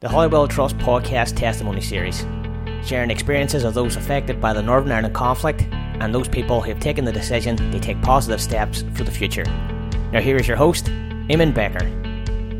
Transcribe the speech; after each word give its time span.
the 0.00 0.08
Holywell 0.10 0.46
Trust 0.46 0.76
podcast 0.76 1.36
testimony 1.36 1.80
series, 1.80 2.26
sharing 2.84 3.10
experiences 3.10 3.64
of 3.64 3.72
those 3.72 3.96
affected 3.96 4.42
by 4.42 4.52
the 4.52 4.62
Northern 4.62 4.92
Ireland 4.92 5.14
conflict 5.14 5.66
and 5.72 6.14
those 6.14 6.28
people 6.28 6.60
who 6.60 6.68
have 6.68 6.80
taken 6.80 7.06
the 7.06 7.12
decision 7.12 7.56
to 7.56 7.80
take 7.80 8.02
positive 8.02 8.42
steps 8.42 8.84
for 8.92 9.04
the 9.04 9.10
future. 9.10 9.44
Now, 10.12 10.20
here 10.20 10.36
is 10.36 10.46
your 10.46 10.58
host, 10.58 10.84
Eamon 11.30 11.54
Baker. 11.54 11.86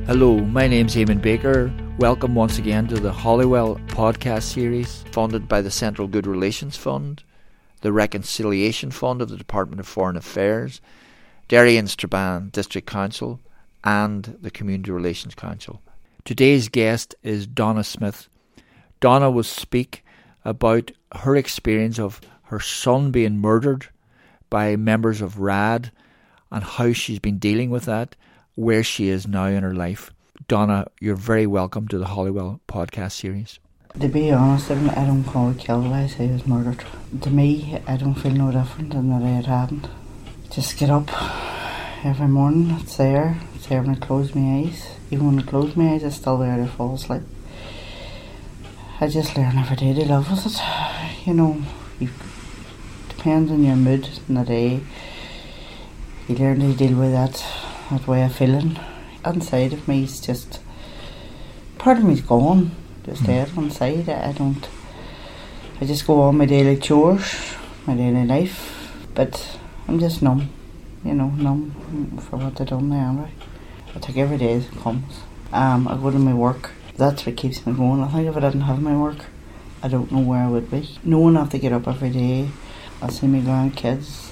Hello, 0.07 0.39
my 0.39 0.67
name's 0.67 0.95
Eamon 0.97 1.21
Baker. 1.21 1.71
Welcome 1.99 2.35
once 2.35 2.57
again 2.57 2.87
to 2.87 2.99
the 2.99 3.13
Holywell 3.13 3.77
podcast 3.89 4.45
series, 4.45 5.05
funded 5.13 5.47
by 5.47 5.61
the 5.61 5.71
Central 5.71 6.09
Good 6.09 6.27
Relations 6.27 6.79
Fund, 6.79 7.23
the 7.83 7.93
Reconciliation 7.93 8.91
Fund 8.91 9.21
of 9.21 9.29
the 9.29 9.37
Department 9.37 9.81
of 9.81 9.87
Foreign 9.87 10.17
Affairs, 10.17 10.81
Derry 11.49 11.77
and 11.77 11.91
Strabane 11.91 12.49
District 12.49 12.89
Council, 12.89 13.41
and 13.85 14.39
the 14.41 14.51
Community 14.51 14.91
Relations 14.91 15.35
Council. 15.35 15.83
Today's 16.27 16.69
guest 16.69 17.15
is 17.23 17.47
Donna 17.47 17.85
Smith. 17.85 18.29
Donna 18.99 19.31
will 19.31 19.45
speak 19.45 20.05
about 20.45 20.91
her 21.15 21.37
experience 21.37 22.01
of 22.01 22.21
her 22.47 22.59
son 22.59 23.13
being 23.13 23.39
murdered 23.39 23.87
by 24.51 24.75
members 24.75 25.21
of 25.21 25.39
RAD 25.39 25.93
and 26.51 26.65
how 26.65 26.93
she's 26.93 27.21
been 27.21 27.39
dealing 27.39 27.71
with 27.71 27.85
that, 27.85 28.17
where 28.57 28.83
she 28.83 29.07
is 29.07 29.29
now 29.29 29.47
in 29.47 29.63
her 29.63 29.73
life. 29.73 30.13
Donna, 30.49 30.89
you're 31.01 31.15
very 31.15 31.47
welcome 31.47 31.87
to 31.87 31.97
the 31.97 32.07
Holywell 32.07 32.61
podcast 32.67 33.13
series. 33.13 33.61
To 34.01 34.09
be 34.09 34.33
honest, 34.33 34.69
I 34.73 35.07
don't 35.07 35.23
call 35.23 35.51
it 35.51 35.59
killed. 35.59 35.87
I 35.87 36.09
say 36.09 36.27
it 36.27 36.33
was 36.33 36.47
murdered. 36.49 36.85
To 37.21 37.31
me, 37.31 37.81
I 37.87 37.97
don't 37.97 38.17
feel 38.17 38.33
no 38.33 38.51
different 38.51 38.95
than 38.95 39.11
that 39.11 39.23
it 39.23 39.47
happened. 39.47 39.89
Just 40.51 40.77
get 40.77 40.91
up 40.91 41.09
every 42.07 42.29
morning. 42.29 42.71
It's 42.81 42.97
there. 42.97 43.37
It's 43.55 43.67
there 43.67 43.83
when 43.83 43.91
I 43.97 43.99
close 43.99 44.35
my 44.35 44.59
eyes. 44.61 44.89
Even 45.11 45.27
when 45.27 45.39
I 45.41 45.43
close 45.43 45.75
my 45.77 45.93
eyes, 45.93 46.05
it's 46.05 46.17
still 46.17 46.39
there 46.39 46.57
to 46.57 46.67
fall 46.67 46.95
asleep. 46.95 47.23
I 49.01 49.09
just 49.09 49.37
learn 49.37 49.59
every 49.59 49.77
day 49.77 49.93
to 49.93 50.05
live 50.05 50.31
with 50.31 50.47
it. 50.47 51.27
You 51.27 51.35
know, 51.35 51.63
you, 51.99 52.09
depends 53.09 53.51
on 53.51 53.65
your 53.65 53.77
mood 53.77 54.09
in 54.29 54.35
the 54.37 54.45
day. 54.45 54.81
You 56.29 56.37
learn 56.37 56.61
to 56.61 56.73
deal 56.75 56.97
with 56.97 57.13
that, 57.13 57.45
that 57.91 58.07
way 58.07 58.23
of 58.23 58.35
feeling. 58.35 58.79
Inside 59.25 59.73
of 59.73 59.89
me 59.89 60.05
is 60.05 60.21
just, 60.21 60.61
part 61.79 61.99
of 61.99 62.05
me's 62.05 62.21
gone. 62.21 62.71
Just 63.05 63.23
Mm. 63.23 63.27
dead 63.27 63.51
inside. 63.57 64.09
I, 64.09 64.29
I 64.31 64.33
don't, 64.33 64.69
I 65.81 65.85
just 65.85 66.07
go 66.07 66.21
on 66.23 66.39
my 66.39 66.47
daily 66.47 66.77
chores, 66.77 67.55
my 67.87 67.95
daily 67.95 68.25
life. 68.25 68.93
But 69.15 69.59
I'm 69.89 69.99
just 69.99 70.23
numb, 70.23 70.51
you 71.07 71.15
know, 71.15 71.29
numb 71.31 71.71
for 72.29 72.37
what 72.37 72.57
they've 72.57 72.67
done 72.67 72.91
there, 72.91 73.07
anyway. 73.07 73.31
I 73.95 73.99
take 73.99 74.17
every 74.17 74.39
day 74.39 74.55
as 74.55 74.67
it 74.67 74.77
comes. 74.81 75.21
Um, 75.53 75.89
I 75.89 75.97
go 75.97 76.11
to 76.11 76.19
my 76.19 76.35
work. 76.35 76.71
That's 76.97 77.25
what 77.25 77.37
keeps 77.37 77.67
me 77.67 77.73
going. 77.73 78.03
I 78.03 78.09
think 78.09 78.29
if 78.29 78.37
I 78.37 78.41
didn't 78.41 78.63
have 78.63 78.83
my 78.83 78.97
work, 78.97 79.19
I 79.83 79.89
don't 79.89 80.11
know 80.11 80.21
where 80.21 80.43
I 80.43 80.49
would 80.49 80.71
be. 80.71 80.89
Knowing 81.05 81.37
I 81.37 81.41
have 81.41 81.51
to 81.51 81.59
get 81.59 81.73
up 81.73 81.87
every 81.87 82.11
day, 82.11 82.49
I 83.01 83.11
see 83.11 83.27
my 83.27 83.39
grandkids, 83.39 84.31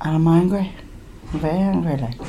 and 0.00 0.16
I'm 0.16 0.26
angry. 0.28 0.72
I'm 1.32 1.40
very 1.40 1.58
angry, 1.58 1.96
like. 1.96 2.20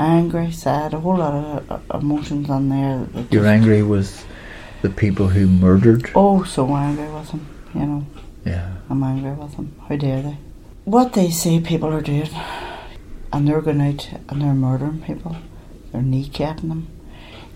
Angry, 0.00 0.52
sad, 0.52 0.94
a 0.94 1.00
whole 1.00 1.16
lot 1.16 1.34
of 1.34 1.70
uh, 1.70 1.98
emotions 1.98 2.48
on 2.50 2.68
there. 2.68 3.04
that 3.14 3.32
You're 3.32 3.46
angry 3.46 3.82
with 3.82 4.24
the 4.82 4.90
people 4.90 5.28
who 5.28 5.48
murdered. 5.48 6.10
Oh, 6.14 6.44
so 6.44 6.72
angry 6.76 7.08
with 7.12 7.30
them, 7.30 7.48
you 7.74 7.80
know. 7.80 8.06
Yeah. 8.44 8.76
I'm 8.88 9.02
angry 9.02 9.32
with 9.32 9.56
them. 9.56 9.74
How 9.88 9.96
dare 9.96 10.22
they? 10.22 10.36
What 10.84 11.14
they 11.14 11.30
say 11.30 11.60
people 11.60 11.92
are 11.92 12.00
doing, 12.00 12.30
and 13.32 13.46
they're 13.46 13.60
going 13.60 13.80
out 13.80 14.10
and 14.28 14.42
they're 14.42 14.54
murdering 14.54 15.02
people, 15.02 15.36
they're 15.92 16.02
kneecapping 16.02 16.68
them, 16.68 16.88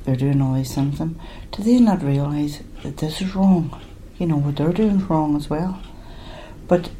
they're 0.04 0.16
doing 0.16 0.40
all 0.40 0.54
these 0.54 0.74
things. 0.74 0.98
Do 0.98 1.62
they 1.62 1.78
not 1.78 2.02
realise 2.02 2.62
that 2.82 2.98
this 2.98 3.20
is 3.20 3.34
wrong? 3.34 3.80
You 4.18 4.26
know, 4.26 4.36
what 4.36 4.56
they're 4.56 4.72
doing 4.72 5.00
is 5.00 5.02
wrong 5.04 5.36
as 5.36 5.48
well. 5.48 5.82
But 6.68 6.90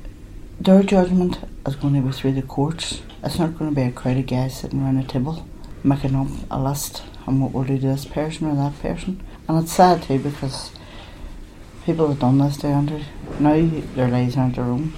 their 0.61 0.83
judgment 0.83 1.39
is 1.67 1.77
going 1.77 1.95
to 1.95 2.01
be 2.01 2.13
through 2.13 2.33
the 2.33 2.43
courts. 2.43 3.03
It's 3.25 3.39
not 3.39 3.59
going 3.59 3.71
to 3.71 3.75
be 3.75 3.83
a 3.83 3.93
crowd 3.93 4.19
of 4.19 4.27
guys 4.27 4.59
sitting 4.59 4.83
around 4.83 4.99
a 4.99 5.05
table 5.05 5.47
making 5.85 6.15
up 6.15 6.29
a 6.51 6.61
list 6.61 7.03
on 7.27 7.41
what 7.41 7.53
we'll 7.53 7.65
do 7.65 7.79
to 7.79 7.87
this 7.87 8.05
person 8.05 8.47
or 8.47 8.55
that 8.55 8.81
person. 8.81 9.21
And 9.49 9.63
it's 9.63 9.73
sad 9.73 10.03
too 10.03 10.19
because 10.19 10.71
people 11.85 12.09
have 12.09 12.21
done 12.21 12.39
this 12.39 12.57
to 12.59 12.69
Andrew. 12.69 13.03
Now 13.41 13.69
their 13.95 14.09
lives 14.09 14.37
aren't 14.37 14.57
their 14.57 14.65
own 14.65 14.93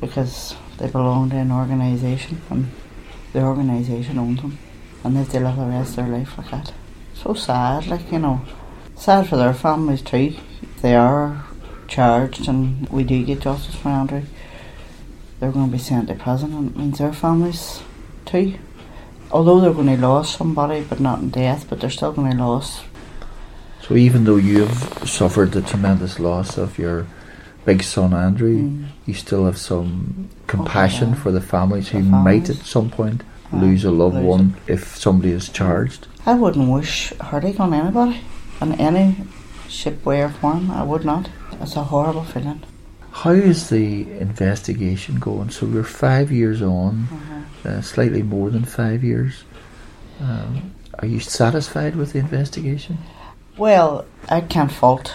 because 0.00 0.54
they 0.78 0.88
belong 0.88 1.30
to 1.30 1.36
an 1.36 1.52
organisation 1.52 2.40
and 2.50 2.70
the 3.32 3.42
organisation 3.42 4.18
owns 4.18 4.40
them 4.40 4.58
and 5.04 5.14
they 5.14 5.20
have 5.20 5.30
to 5.30 5.40
live 5.40 5.56
the 5.56 5.66
rest 5.66 5.90
of 5.90 5.96
their 5.96 6.18
life 6.18 6.38
like 6.38 6.50
that. 6.50 6.72
So 7.14 7.34
sad, 7.34 7.86
like, 7.86 8.10
you 8.12 8.18
know. 8.18 8.40
Sad 8.96 9.28
for 9.28 9.36
their 9.36 9.54
families 9.54 10.02
too. 10.02 10.36
They 10.82 10.94
are 10.94 11.44
charged 11.88 12.48
and 12.48 12.88
we 12.88 13.04
do 13.04 13.24
get 13.24 13.40
justice 13.40 13.74
for 13.74 13.88
Andrew. 13.88 14.22
They're 15.38 15.52
going 15.52 15.66
to 15.66 15.72
be 15.72 15.78
sent 15.78 16.08
to 16.08 16.14
prison 16.14 16.52
and 16.54 16.70
it 16.70 16.76
means 16.76 16.98
their 16.98 17.12
families 17.12 17.82
too. 18.24 18.58
Although 19.30 19.60
they're 19.60 19.72
going 19.72 19.86
to 19.88 20.06
lose 20.06 20.30
somebody, 20.30 20.82
but 20.82 21.00
not 21.00 21.20
in 21.20 21.30
death, 21.30 21.66
but 21.68 21.80
they're 21.80 21.90
still 21.90 22.12
going 22.12 22.36
to 22.36 22.48
lose 22.48 22.80
So 23.82 23.96
even 23.96 24.24
though 24.24 24.36
you've 24.36 25.08
suffered 25.08 25.52
the 25.52 25.62
tremendous 25.62 26.18
loss 26.18 26.56
of 26.56 26.78
your 26.78 27.06
big 27.66 27.82
son 27.82 28.14
Andrew, 28.14 28.56
Mm. 28.62 28.84
you 29.06 29.14
still 29.14 29.44
have 29.44 29.58
some 29.58 30.28
compassion 30.46 31.08
yeah. 31.10 31.14
for 31.22 31.30
the 31.32 31.40
families 31.40 31.88
who 31.88 32.00
might 32.00 32.48
at 32.48 32.56
some 32.74 32.88
point 32.90 33.22
Ah, 33.52 33.58
lose 33.60 33.84
a 33.84 33.90
loved 33.90 34.16
lose 34.16 34.24
one 34.34 34.54
if 34.66 34.96
somebody 34.96 35.32
is 35.32 35.48
charged. 35.48 36.06
I 36.24 36.34
wouldn't 36.34 36.68
wish 36.70 37.12
heartache 37.20 37.60
on 37.60 37.72
anybody, 37.74 38.16
in 38.62 38.72
any 38.80 39.14
shape, 39.68 40.04
way, 40.06 40.22
or 40.22 40.28
form. 40.40 40.70
I 40.70 40.82
would 40.82 41.04
not. 41.04 41.28
It's 41.60 41.76
a 41.76 41.84
horrible 41.84 42.24
feeling. 42.24 42.60
How 43.22 43.30
is 43.30 43.68
the 43.70 44.06
investigation 44.20 45.18
going? 45.20 45.50
So 45.50 45.66
we're 45.66 45.84
five 45.84 46.28
years 46.32 46.60
on, 46.62 47.08
Uh-huh. 47.12 47.68
uh, 47.68 47.80
slightly 47.82 48.22
more 48.22 48.50
than 48.50 48.64
five 48.64 49.02
years. 49.04 49.44
Um, 50.20 50.72
are 50.98 51.06
you 51.08 51.20
satisfied 51.20 51.94
with 51.96 52.12
the 52.12 52.18
investigation? 52.18 52.98
Well, 53.58 54.04
I 54.28 54.40
can't 54.40 54.72
fault 54.72 55.14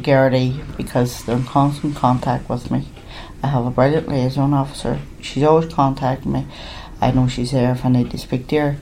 Gardaí 0.00 0.76
because 0.76 1.24
they're 1.24 1.36
in 1.36 1.44
constant 1.44 1.96
contact 1.96 2.48
with 2.48 2.70
me. 2.70 2.88
I 3.42 3.48
have 3.48 3.66
a 3.66 3.70
brilliant 3.70 4.08
liaison 4.08 4.54
officer. 4.54 5.00
She's 5.20 5.42
always 5.42 5.72
contacting 5.72 6.32
me. 6.32 6.46
I 7.00 7.10
know 7.10 7.28
she's 7.28 7.50
there 7.50 7.72
if 7.72 7.84
I 7.84 7.88
need 7.88 8.10
to 8.12 8.18
speak 8.18 8.46
to 8.48 8.60
her. 8.60 8.76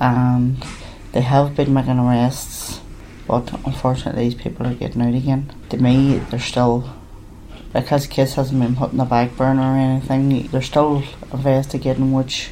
And 0.00 0.64
they 1.12 1.20
have 1.20 1.54
been 1.54 1.74
making 1.74 1.98
arrests, 1.98 2.80
but 3.28 3.52
unfortunately, 3.66 4.24
these 4.24 4.34
people 4.34 4.66
are 4.66 4.74
getting 4.74 5.02
out 5.02 5.14
again. 5.14 5.52
To 5.68 5.76
me, 5.76 6.18
they're 6.30 6.40
still, 6.40 6.88
because 7.72 8.06
case 8.06 8.34
hasn't 8.34 8.62
been 8.62 8.74
put 8.74 8.92
in 8.92 8.98
the 8.98 9.04
back 9.04 9.36
burner 9.36 9.74
or 9.74 9.76
anything, 9.76 10.46
they're 10.48 10.62
still 10.62 11.02
investigating, 11.32 12.12
which 12.12 12.50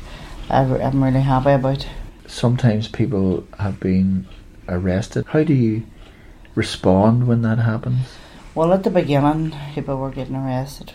I'm 0.50 1.02
really 1.02 1.20
happy 1.20 1.50
about. 1.52 1.86
Sometimes 2.26 2.88
people 2.88 3.46
have 3.58 3.80
been 3.80 4.26
arrested. 4.68 5.24
How 5.28 5.42
do 5.42 5.54
you 5.54 5.84
respond 6.58 7.28
when 7.28 7.42
that 7.42 7.58
happens? 7.58 8.08
Well, 8.54 8.72
at 8.72 8.82
the 8.82 8.90
beginning, 8.90 9.56
people 9.74 9.96
were 9.96 10.10
getting 10.10 10.34
arrested. 10.34 10.92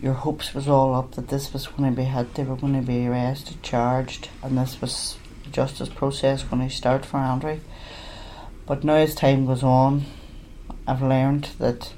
Your 0.00 0.14
hopes 0.14 0.54
was 0.54 0.68
all 0.68 0.94
up 0.94 1.16
that 1.16 1.28
this 1.28 1.52
was 1.52 1.66
going 1.66 1.90
to 1.90 1.96
be 1.96 2.04
hit. 2.04 2.34
They 2.34 2.44
were 2.44 2.56
going 2.56 2.80
to 2.80 2.86
be 2.86 3.06
arrested, 3.08 3.62
charged, 3.62 4.28
and 4.42 4.56
this 4.56 4.80
was 4.80 5.18
the 5.42 5.50
justice 5.50 5.88
process 5.88 6.44
going 6.44 6.66
to 6.66 6.74
start 6.74 7.04
for 7.04 7.16
Andrew. 7.16 7.58
But 8.66 8.84
now, 8.84 8.94
as 8.94 9.16
time 9.16 9.46
goes 9.46 9.64
on, 9.64 10.04
I've 10.86 11.02
learned 11.02 11.50
that 11.58 11.92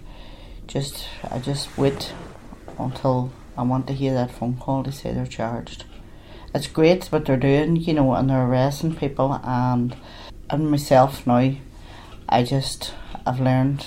just 0.67 1.07
I 1.31 1.39
just 1.39 1.77
wait 1.77 2.13
until 2.79 3.31
I 3.59 3.63
want 3.63 3.87
to 3.89 3.93
hear 3.93 4.15
that 4.15 4.33
phone 4.33 4.57
call 4.57 4.83
to 4.85 4.91
say 4.91 5.13
they're 5.13 5.27
charged. 5.27 5.85
It's 6.55 6.67
great 6.67 7.07
what 7.07 7.27
they're 7.27 7.37
doing, 7.37 7.77
you 7.77 7.93
know, 7.93 8.15
and 8.15 8.31
they're 8.31 8.47
arresting 8.47 8.97
people, 8.97 9.39
and 9.45 9.95
and 10.49 10.71
myself 10.71 11.27
now, 11.27 11.55
I 12.29 12.43
just 12.43 12.95
I've 13.27 13.41
learned 13.41 13.87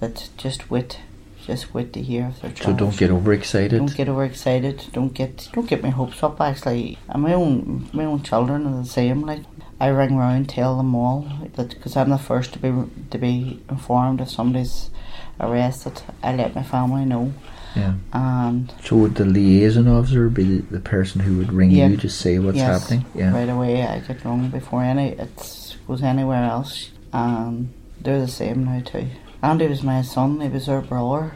that 0.00 0.28
just 0.36 0.70
wait, 0.70 1.00
just 1.46 1.74
wait 1.74 1.92
to 1.92 2.00
hear 2.02 2.28
if 2.34 2.40
they're. 2.40 2.56
So 2.56 2.72
don't 2.72 2.96
get 2.96 3.10
overexcited. 3.10 3.78
Don't 3.78 3.96
get 3.96 4.08
overexcited. 4.08 4.86
Don't 4.92 5.12
get 5.14 5.48
don't 5.52 5.68
get 5.68 5.82
my 5.82 5.90
hopes 5.90 6.22
up. 6.22 6.40
Actually, 6.40 6.98
and 7.08 7.22
my 7.22 7.34
own 7.34 7.88
my 7.92 8.04
own 8.04 8.22
children 8.22 8.66
are 8.66 8.82
the 8.82 8.88
same. 8.88 9.22
Like 9.22 9.42
I 9.78 9.88
ring 9.88 10.16
round, 10.16 10.48
tell 10.48 10.76
them 10.76 10.94
all 10.94 11.26
that 11.56 11.70
because 11.70 11.96
I'm 11.96 12.10
the 12.10 12.18
first 12.18 12.52
to 12.54 12.58
be 12.58 12.72
to 13.10 13.18
be 13.18 13.62
informed 13.70 14.20
if 14.20 14.30
somebody's 14.30 14.90
arrested. 15.38 16.02
I 16.22 16.34
let 16.36 16.54
my 16.54 16.62
family 16.62 17.04
know, 17.06 17.32
Yeah. 17.74 17.94
and 18.12 18.72
So 18.82 18.96
would 18.96 19.14
the 19.14 19.24
liaison 19.24 19.88
officer 19.88 20.28
be 20.28 20.44
the, 20.44 20.62
the 20.72 20.80
person 20.80 21.22
who 21.22 21.38
would 21.38 21.50
ring 21.52 21.70
Yeah. 21.70 21.88
you 21.88 21.96
to 21.98 22.08
say 22.10 22.38
what's 22.38 22.58
Yes. 22.58 22.82
happening? 22.82 23.06
Yeah. 23.14 23.32
right 23.32 23.48
away 23.48 23.82
I 23.86 24.00
get 24.00 24.22
rung 24.24 24.48
before 24.50 24.82
any 24.82 25.08
it 25.12 25.76
goes 25.88 26.02
anywhere 26.02 26.44
else. 26.44 26.90
And 27.12 27.72
they're 28.00 28.20
the 28.20 28.28
same 28.28 28.64
now 28.64 28.80
too. 28.80 29.08
Andy 29.42 29.66
was 29.66 29.82
my 29.82 30.02
son. 30.02 30.40
He 30.40 30.48
was 30.48 30.66
their 30.66 30.80
brother. 30.80 31.32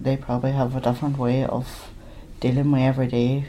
They 0.00 0.16
probably 0.16 0.52
have 0.52 0.76
a 0.76 0.80
different 0.80 1.18
way 1.18 1.44
of 1.44 1.90
dealing 2.40 2.70
with 2.70 2.82
every 2.82 3.06
day 3.06 3.46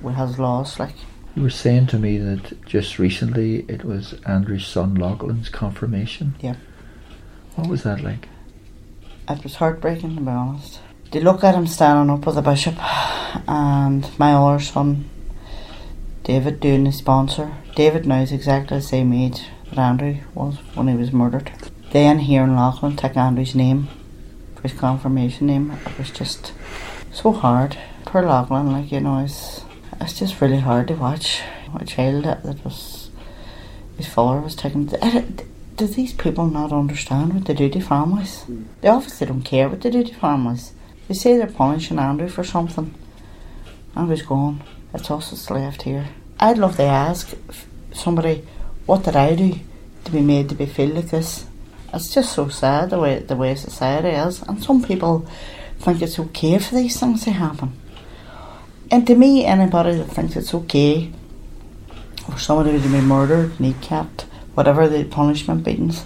with 0.00 0.16
his 0.16 0.38
loss. 0.38 0.78
Like 0.78 0.94
You 1.34 1.42
were 1.42 1.50
saying 1.50 1.86
to 1.88 1.98
me 1.98 2.18
that 2.18 2.64
just 2.66 2.98
recently 2.98 3.64
it 3.68 3.84
was 3.84 4.14
Andrew's 4.26 4.66
son 4.66 4.94
Laughlin's 4.96 5.48
confirmation. 5.48 6.34
Yeah. 6.40 6.56
What 7.56 7.68
was 7.68 7.82
that 7.84 8.02
like? 8.02 8.28
It 9.28 9.42
was 9.42 9.56
heartbreaking, 9.56 10.16
to 10.16 10.22
be 10.22 10.28
honest. 10.28 10.80
They 11.10 11.20
look 11.20 11.44
at 11.44 11.54
him 11.54 11.66
standing 11.66 12.14
up 12.14 12.26
with 12.26 12.34
the 12.34 12.42
bishop, 12.42 12.74
and 13.48 14.08
my 14.18 14.32
other 14.32 14.60
son, 14.62 15.08
David, 16.22 16.60
doing 16.60 16.86
his 16.86 16.98
sponsor. 16.98 17.52
David 17.76 18.06
now 18.06 18.20
is 18.22 18.32
exactly 18.32 18.78
the 18.78 18.82
same 18.82 19.12
age 19.12 19.42
that 19.74 19.80
Andrew 19.80 20.16
was 20.34 20.56
when 20.74 20.88
he 20.88 20.94
was 20.94 21.12
murdered. 21.12 21.50
Then 21.92 22.20
here 22.20 22.44
in 22.44 22.54
Loughlin, 22.54 22.96
took 22.96 23.16
Andrew's 23.16 23.54
name 23.54 23.88
for 24.54 24.62
his 24.62 24.78
confirmation 24.78 25.46
name. 25.46 25.70
It 25.70 25.98
was 25.98 26.10
just 26.10 26.52
so 27.10 27.32
hard. 27.32 27.78
Poor 28.04 28.22
Loughlin, 28.22 28.70
like, 28.72 28.92
you 28.92 29.00
know, 29.00 29.18
it's, 29.24 29.64
it's 30.00 30.18
just 30.18 30.40
really 30.40 30.60
hard 30.60 30.88
to 30.88 30.94
watch. 30.94 31.42
A 31.74 31.84
child 31.86 32.24
that, 32.24 32.42
that 32.42 32.62
was, 32.64 33.10
his 33.96 34.06
father 34.06 34.40
was 34.40 34.54
taken. 34.54 34.86
Do 35.76 35.86
these 35.86 36.12
people 36.12 36.46
not 36.46 36.72
understand 36.72 37.32
what 37.32 37.46
they 37.46 37.54
do 37.54 37.70
to 37.70 37.80
families? 37.80 38.44
They 38.82 38.88
obviously 38.88 39.26
don't 39.26 39.42
care 39.42 39.70
what 39.70 39.80
they 39.80 39.90
do 39.90 40.04
to 40.04 40.14
families. 40.14 40.72
They 41.08 41.14
say 41.14 41.36
they're 41.36 41.46
punishing 41.46 41.98
Andrew 41.98 42.28
for 42.28 42.44
something. 42.44 42.94
Andrew's 43.96 44.22
gone. 44.22 44.62
It's 44.92 45.10
us 45.10 45.30
that's 45.30 45.50
left 45.50 45.82
here. 45.82 46.08
I'd 46.38 46.58
love 46.58 46.76
to 46.76 46.82
ask 46.82 47.34
somebody, 47.92 48.46
what 48.86 49.04
did 49.04 49.16
I 49.16 49.34
do 49.34 49.58
to 50.04 50.12
be 50.12 50.20
made 50.20 50.48
to 50.48 50.54
be 50.54 50.66
feel 50.66 50.90
like 50.90 51.10
this? 51.10 51.46
It's 51.94 52.12
just 52.12 52.32
so 52.32 52.48
sad 52.48 52.90
the 52.90 52.98
way 52.98 53.18
the 53.20 53.36
way 53.36 53.54
society 53.54 54.08
is, 54.08 54.42
and 54.42 54.62
some 54.62 54.82
people 54.82 55.26
think 55.78 56.00
it's 56.00 56.18
okay 56.18 56.58
for 56.58 56.74
these 56.74 56.98
things 56.98 57.24
to 57.24 57.32
happen. 57.32 57.72
And 58.90 59.06
to 59.06 59.14
me, 59.14 59.44
anybody 59.44 59.96
that 59.96 60.10
thinks 60.10 60.36
it's 60.36 60.54
okay 60.54 61.12
for 62.26 62.38
somebody 62.38 62.80
to 62.80 62.88
be 62.88 63.00
murdered, 63.00 63.52
kneecapped, 63.58 64.22
whatever 64.54 64.88
the 64.88 65.04
punishment 65.04 65.64
beatings, 65.64 66.04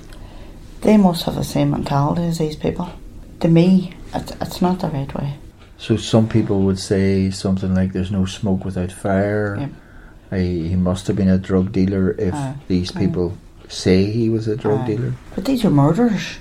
they 0.83 0.97
must 0.97 1.25
have 1.25 1.35
the 1.35 1.45
same 1.45 1.71
mentality 1.71 2.23
as 2.23 2.39
these 2.39 2.57
people. 2.57 2.91
To 3.41 3.49
me, 3.49 3.95
it's, 4.15 4.33
it's 4.41 4.63
not 4.63 4.81
the 4.81 4.89
right 4.89 5.13
way. 5.15 5.35
So 5.79 5.97
some 5.97 6.29
people 6.29 6.61
would 6.63 6.79
say 6.79 7.31
something 7.31 7.75
like, 7.75 7.93
"There's 7.93 8.11
no 8.11 8.25
smoke 8.25 8.65
without 8.65 8.93
fire." 8.93 9.71
I, 10.33 10.39
he 10.39 10.77
must 10.77 11.07
have 11.07 11.17
been 11.17 11.29
a 11.29 11.39
drug 11.39 11.73
dealer 11.73 12.11
if 12.19 12.35
Aye, 12.35 12.55
these 12.69 12.95
aye. 12.97 13.01
people 13.01 13.37
say 13.69 14.05
he 14.11 14.29
was 14.29 14.49
a 14.49 14.57
drug 14.57 14.81
Aye. 14.81 14.87
dealer. 14.87 15.15
But 15.35 15.45
these 15.45 15.65
are 15.65 15.71
murderers. 15.71 16.39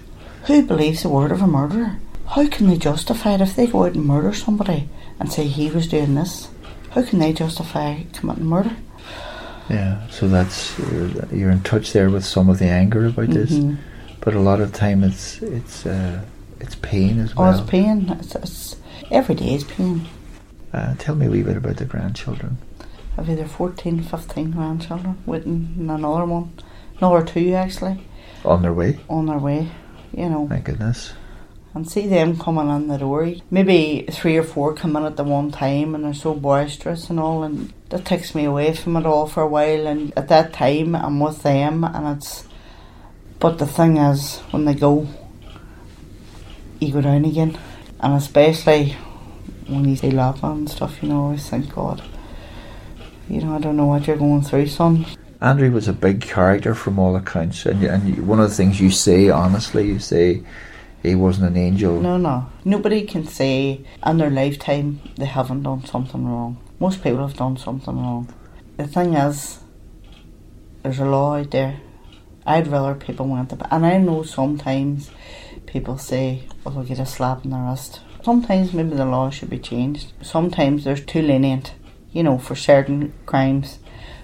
Who 0.48 0.64
believes 0.64 1.04
the 1.04 1.10
word 1.10 1.32
of 1.32 1.42
a 1.42 1.48
murderer? 1.48 1.98
How 2.28 2.48
can 2.48 2.68
they 2.68 2.78
justify 2.78 3.34
it 3.36 3.42
if 3.42 3.56
they 3.56 3.68
go 3.68 3.86
out 3.86 3.94
and 3.96 4.06
murder 4.06 4.34
somebody 4.34 4.90
and 5.20 5.32
say 5.32 5.46
he 5.48 5.70
was 5.70 5.88
doing 5.88 6.16
this? 6.16 6.50
How 6.92 7.04
can 7.04 7.20
they 7.20 7.34
justify 7.34 8.04
committing 8.14 8.46
murder? 8.46 8.76
Yeah, 9.70 10.08
so 10.10 10.28
that's 10.28 10.78
you're, 10.80 11.26
you're 11.34 11.52
in 11.52 11.62
touch 11.62 11.94
there 11.94 12.10
with 12.10 12.24
some 12.26 12.50
of 12.50 12.60
the 12.60 12.66
anger 12.66 13.08
about 13.08 13.30
this, 13.30 13.52
Mhm. 13.52 13.78
but 14.22 14.36
a 14.36 14.40
lot 14.40 14.62
of 14.62 14.72
time 14.74 15.04
it's 15.04 15.42
it's 15.42 15.86
uh, 15.88 16.22
it's 16.60 16.76
pain 16.76 17.20
as 17.20 17.36
well. 17.36 17.48
Oh, 17.54 17.60
it's 17.62 17.70
pain. 17.70 18.10
It's, 18.20 18.36
it's, 18.36 18.76
every 19.12 19.34
day 19.36 19.56
is 19.56 19.64
pain. 19.64 20.08
Uh, 20.72 20.94
tell 21.00 21.16
me 21.16 21.26
a 21.26 21.30
wee 21.32 21.42
bit 21.42 21.58
about 21.58 21.78
the 21.78 21.86
grandchildren. 21.86 22.58
I've 23.18 23.30
either 23.30 23.46
14, 23.46 24.04
15 24.04 24.52
grandchildren, 24.52 25.18
waiting 25.26 25.74
and 25.78 25.92
another 25.92 26.26
one, 26.26 26.54
another 27.00 27.26
two 27.26 27.54
actually, 27.54 28.06
On 28.44 28.62
their 28.62 28.74
way, 28.74 29.00
on 29.10 29.26
their 29.28 29.38
way, 29.40 29.70
you 30.14 30.30
know. 30.30 30.48
my 30.48 30.60
goodness. 30.60 31.14
and 31.74 31.90
see 31.90 32.08
them 32.08 32.38
coming 32.38 32.70
in 32.70 32.88
the 32.88 32.98
door. 32.98 33.34
Maybe 33.52 34.06
three 34.12 34.38
or 34.38 34.44
four 34.44 34.74
come 34.74 34.96
in 34.98 35.04
at 35.06 35.18
the 35.18 35.24
one 35.24 35.52
time 35.52 35.96
and 35.96 36.04
they're 36.06 36.14
so 36.14 36.34
boisterous 36.34 37.10
and 37.10 37.20
all, 37.20 37.44
and 37.44 37.74
that 37.90 38.06
takes 38.06 38.34
me 38.36 38.46
away 38.46 38.74
from 38.74 38.96
it 38.98 39.06
all 39.06 39.28
for 39.28 39.44
a 39.44 39.48
while. 39.48 39.88
And 39.88 40.14
at 40.18 40.28
that 40.30 40.54
time, 40.54 40.96
I'm 40.96 41.20
with 41.20 41.44
them, 41.44 41.84
and 41.84 42.18
it's. 42.18 42.48
But 43.40 43.58
the 43.60 43.68
thing 43.68 43.98
is, 43.98 44.40
when 44.52 44.64
they 44.66 44.74
go, 44.74 45.08
you 46.80 46.94
go 46.94 47.02
down 47.02 47.26
again, 47.26 47.58
and 48.00 48.14
especially 48.16 48.96
when 49.68 49.88
you 49.90 49.96
see 49.98 50.12
Lachlan 50.12 50.60
and 50.60 50.70
stuff, 50.70 51.02
you 51.04 51.10
know, 51.10 51.16
I 51.16 51.24
always 51.26 51.50
think, 51.50 51.74
God, 51.74 52.02
you 53.30 53.42
know, 53.42 53.56
I 53.56 53.60
don't 53.60 53.78
know 53.78 53.88
what 53.88 54.08
you're 54.08 54.18
going 54.18 54.42
through, 54.42 54.68
son. 54.68 55.06
Andrew 55.42 55.72
was 55.72 55.88
a 55.88 55.94
big 55.94 56.22
character 56.22 56.74
from 56.74 56.98
all 56.98 57.16
accounts, 57.16 57.66
and 57.66 57.84
and 57.84 58.28
one 58.28 58.40
of 58.40 58.50
the 58.50 58.56
things 58.56 58.80
you 58.80 58.90
say 58.90 59.30
honestly, 59.30 59.88
you 59.88 60.00
say 60.00 60.44
he 61.04 61.16
wasn't 61.16 61.48
an 61.48 61.58
angel. 61.58 62.00
No, 62.02 62.18
no. 62.18 62.48
Nobody 62.64 63.06
can 63.06 63.28
say 63.28 63.82
in 64.06 64.18
their 64.18 64.30
lifetime 64.30 65.02
they 65.18 65.26
haven't 65.26 65.64
done 65.64 65.86
something 65.86 66.26
wrong. 66.26 66.58
Most 66.80 67.04
people 67.04 67.28
have 67.28 67.38
done 67.38 67.58
something 67.58 67.96
wrong. 67.96 68.34
The 68.78 68.88
thing 68.88 69.14
is, 69.14 69.60
there's 70.84 71.00
a 71.00 71.06
law 71.06 71.36
out 71.36 71.52
there. 71.52 71.80
I'd 72.46 72.68
rather 72.68 72.96
people 72.96 73.28
went 73.28 73.50
to, 73.50 73.74
and 73.74 73.86
I 73.86 73.98
know 73.98 74.24
sometimes 74.24 75.12
people 75.66 75.98
say, 75.98 76.44
"Oh, 76.66 76.72
they'll 76.72 76.84
get 76.84 77.00
a 77.00 77.06
slap 77.06 77.44
in 77.44 77.52
the 77.52 77.58
wrist." 77.58 78.02
Sometimes 78.24 78.74
maybe 78.74 78.96
the 78.96 79.06
law 79.06 79.30
should 79.30 79.50
be 79.50 79.60
changed. 79.60 80.14
Sometimes 80.22 80.84
there's 80.84 81.06
too 81.06 81.22
lenient, 81.22 81.74
you 82.16 82.24
know, 82.24 82.40
for 82.40 82.56
certain 82.56 83.14
crimes. 83.28 83.78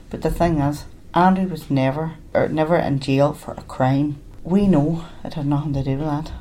But 0.09 0.23
the 0.23 0.31
thing 0.31 0.57
is, 0.57 0.85
Andrew 1.13 1.47
was 1.47 1.69
never, 1.69 2.15
or 2.33 2.47
never 2.47 2.77
in 2.77 2.99
jail 2.99 3.33
for 3.33 3.53
a 3.53 3.61
crime. 3.61 4.19
We 4.43 4.65
know 4.65 5.05
it 5.23 5.35
had 5.35 5.45
nothing 5.45 5.73
to 5.73 5.83
do 5.83 5.97
with 5.97 6.07
that 6.07 6.31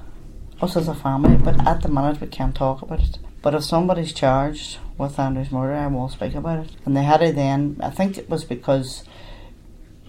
us 0.63 0.77
as 0.77 0.89
a 0.89 0.95
family, 0.95 1.37
but 1.37 1.67
at 1.67 1.83
the 1.83 1.89
minute 1.89 2.21
we 2.21 2.27
can't 2.27 2.55
talk 2.55 2.83
about 2.83 3.01
it. 3.01 3.19
But 3.43 3.55
if 3.55 3.65
somebody's 3.65 4.13
charged 4.13 4.79
with 4.99 5.19
Andrew's 5.19 5.51
murder, 5.51 5.75
I 5.75 5.87
will 5.87 6.09
speak 6.09 6.35
about 6.35 6.67
it. 6.67 6.73
And 6.85 6.97
they 6.97 7.03
had 7.03 7.23
it 7.23 7.35
then, 7.35 7.79
I 7.83 7.91
think 7.91 8.19
it 8.19 8.29
was 8.29 8.45
because 8.45 9.05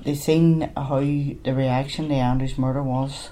they 0.03 0.15
seen 0.15 0.71
how 0.75 0.99
the 0.99 1.53
reaction 1.53 2.09
to 2.09 2.15
Andrew's 2.15 2.57
murder 2.57 2.83
was. 2.83 3.29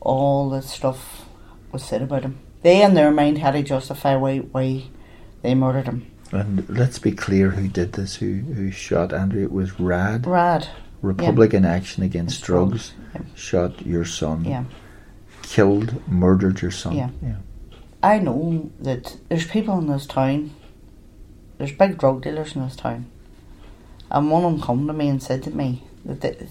All 0.00 0.50
the 0.50 0.62
stuff 0.62 1.26
was 1.70 1.84
said 1.84 2.02
about 2.02 2.22
him. 2.22 2.40
They, 2.62 2.82
in 2.82 2.94
their 2.94 3.12
mind, 3.12 3.38
had 3.38 3.52
to 3.52 3.62
justify 3.62 4.16
why, 4.16 4.38
why 4.38 4.84
they 5.42 5.54
murdered 5.54 5.86
him. 5.86 6.10
And 6.32 6.68
let's 6.68 6.98
be 6.98 7.12
clear 7.12 7.50
who 7.50 7.68
did 7.68 7.92
this, 7.92 8.16
who 8.16 8.34
who 8.34 8.70
shot 8.70 9.12
Andrew. 9.12 9.42
It 9.42 9.52
was 9.52 9.78
RAD, 9.78 10.26
Rad, 10.26 10.68
Republican 11.02 11.64
Action 11.64 12.02
Against 12.02 12.38
Against 12.38 12.44
Drugs, 12.44 12.92
yeah. 13.14 13.20
shot 13.34 13.86
your 13.86 14.04
son, 14.04 14.44
yeah. 14.44 14.64
killed, 15.42 16.06
murdered 16.08 16.62
your 16.62 16.70
son. 16.70 16.96
Yeah. 16.96 17.36
I 18.02 18.18
know 18.18 18.70
that 18.80 19.16
there's 19.28 19.46
people 19.46 19.78
in 19.78 19.88
this 19.88 20.06
town, 20.06 20.54
there's 21.58 21.72
big 21.72 21.98
drug 21.98 22.22
dealers 22.22 22.54
in 22.54 22.62
this 22.62 22.76
town, 22.76 23.06
and 24.10 24.30
one 24.30 24.44
of 24.44 24.52
them 24.52 24.60
come 24.60 24.86
to 24.86 24.92
me 24.92 25.08
and 25.08 25.22
said 25.22 25.42
to 25.44 25.50
me 25.50 25.84
that 26.04 26.20
they, 26.20 26.48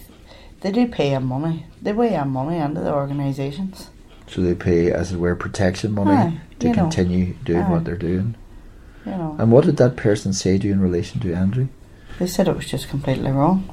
they 0.62 0.72
do 0.72 0.88
pay 0.88 1.10
him 1.10 1.26
money. 1.26 1.66
They 1.82 1.94
pay 1.94 2.10
him 2.10 2.30
money 2.30 2.58
into 2.58 2.82
the 2.82 2.94
organisations. 2.94 3.90
So 4.28 4.42
they 4.42 4.56
pay, 4.56 4.92
as 4.92 5.12
it 5.12 5.18
were, 5.18 5.36
protection 5.36 5.92
money 5.94 6.12
Aye, 6.12 6.42
to 6.60 6.68
you 6.68 6.74
know. 6.74 6.84
continue 6.84 7.34
doing 7.44 7.64
Aye. 7.64 7.72
what 7.72 7.84
they're 7.86 7.96
doing. 7.96 8.36
You 9.06 9.12
know, 9.12 9.36
And 9.40 9.52
what 9.52 9.66
did 9.66 9.78
that 9.78 9.96
person 9.96 10.34
say 10.34 10.58
to 10.58 10.68
you 10.68 10.74
in 10.74 10.82
relation 10.82 11.20
to 11.22 11.34
Andrew? 11.34 11.68
they 12.20 12.28
said 12.28 12.48
it 12.48 12.56
was 12.56 12.66
just 12.66 12.88
completely 12.90 13.30
wrong. 13.32 13.70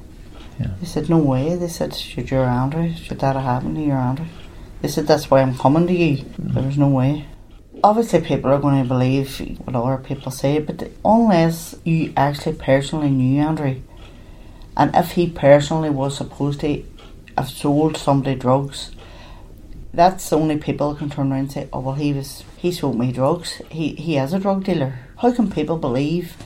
Yeah. 0.58 0.72
They 0.80 0.86
said 0.86 1.08
no 1.08 1.18
way. 1.18 1.54
They 1.56 1.68
said 1.68 1.94
should 1.94 2.30
your 2.30 2.44
Andrew, 2.44 2.92
should 2.94 3.20
that 3.20 3.36
have 3.36 3.44
happened 3.44 3.76
to 3.76 3.82
your 3.82 3.96
Andrew? 3.96 4.26
They 4.80 4.88
said 4.88 5.06
that's 5.06 5.30
why 5.30 5.40
I'm 5.40 5.56
coming 5.56 5.86
to 5.86 5.92
you. 5.92 6.16
Mm-hmm. 6.18 6.52
There 6.54 6.62
was 6.64 6.76
no 6.76 6.88
way. 6.88 7.26
Obviously, 7.84 8.20
people 8.20 8.50
are 8.50 8.58
going 8.60 8.82
to 8.82 8.88
believe 8.88 9.38
what 9.64 9.74
other 9.74 9.96
people 10.02 10.30
say, 10.30 10.58
but 10.58 10.90
unless 11.04 11.74
you 11.84 12.12
actually 12.16 12.56
personally 12.56 13.10
knew 13.10 13.40
Andrew, 13.40 13.76
and 14.76 14.94
if 14.94 15.12
he 15.12 15.28
personally 15.30 15.90
was 15.90 16.16
supposed 16.16 16.60
to 16.60 16.84
have 17.36 17.48
sold 17.48 17.96
somebody 17.96 18.36
drugs, 18.36 18.90
that's 19.94 20.28
the 20.30 20.36
only 20.36 20.58
people 20.58 20.94
can 20.94 21.10
turn 21.10 21.30
around 21.30 21.40
and 21.40 21.52
say, 21.52 21.68
"Oh 21.72 21.80
well, 21.80 21.94
he 21.94 22.12
was 22.12 22.44
he 22.56 22.72
sold 22.72 22.98
me 22.98 23.12
drugs. 23.12 23.62
He 23.70 23.94
he 23.94 24.16
is 24.16 24.32
a 24.32 24.38
drug 24.38 24.64
dealer." 24.64 24.98
How 25.22 25.30
can 25.30 25.52
people 25.52 25.78
believe 25.78 26.36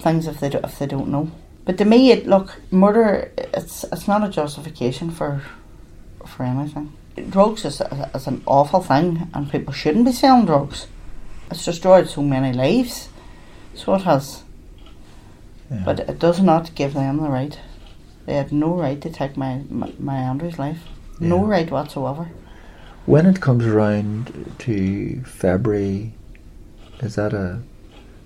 things 0.00 0.26
if 0.26 0.40
they 0.40 0.48
do, 0.48 0.58
if 0.64 0.80
they 0.80 0.86
don't 0.86 1.08
know? 1.08 1.30
But 1.64 1.78
to 1.78 1.84
me, 1.84 2.10
it 2.10 2.26
look 2.26 2.60
murder. 2.72 3.30
It's 3.38 3.84
it's 3.84 4.08
not 4.08 4.24
a 4.24 4.28
justification 4.28 5.12
for 5.12 5.42
for 6.26 6.42
anything. 6.42 6.92
Drugs 7.30 7.64
is, 7.64 7.80
is 7.80 8.26
an 8.26 8.42
awful 8.44 8.82
thing, 8.82 9.30
and 9.32 9.48
people 9.48 9.72
shouldn't 9.72 10.04
be 10.04 10.10
selling 10.10 10.46
drugs. 10.46 10.88
It's 11.48 11.64
destroyed 11.64 12.08
so 12.08 12.22
many 12.22 12.52
lives, 12.52 13.08
so 13.72 13.94
it 13.94 14.02
has. 14.02 14.42
Yeah. 15.70 15.82
But 15.84 16.00
it 16.00 16.18
does 16.18 16.40
not 16.40 16.74
give 16.74 16.94
them 16.94 17.18
the 17.18 17.28
right. 17.28 17.56
They 18.26 18.34
had 18.34 18.50
no 18.50 18.74
right 18.74 19.00
to 19.00 19.10
take 19.10 19.36
my 19.36 19.62
my, 19.70 19.92
my 19.96 20.16
Andrew's 20.16 20.58
life. 20.58 20.82
No 21.20 21.44
right 21.44 21.70
whatsoever. 21.70 22.30
When 23.06 23.26
it 23.26 23.40
comes 23.40 23.64
around 23.64 24.56
to 24.58 25.22
February, 25.22 26.14
is 27.00 27.14
that 27.14 27.32
a 27.32 27.62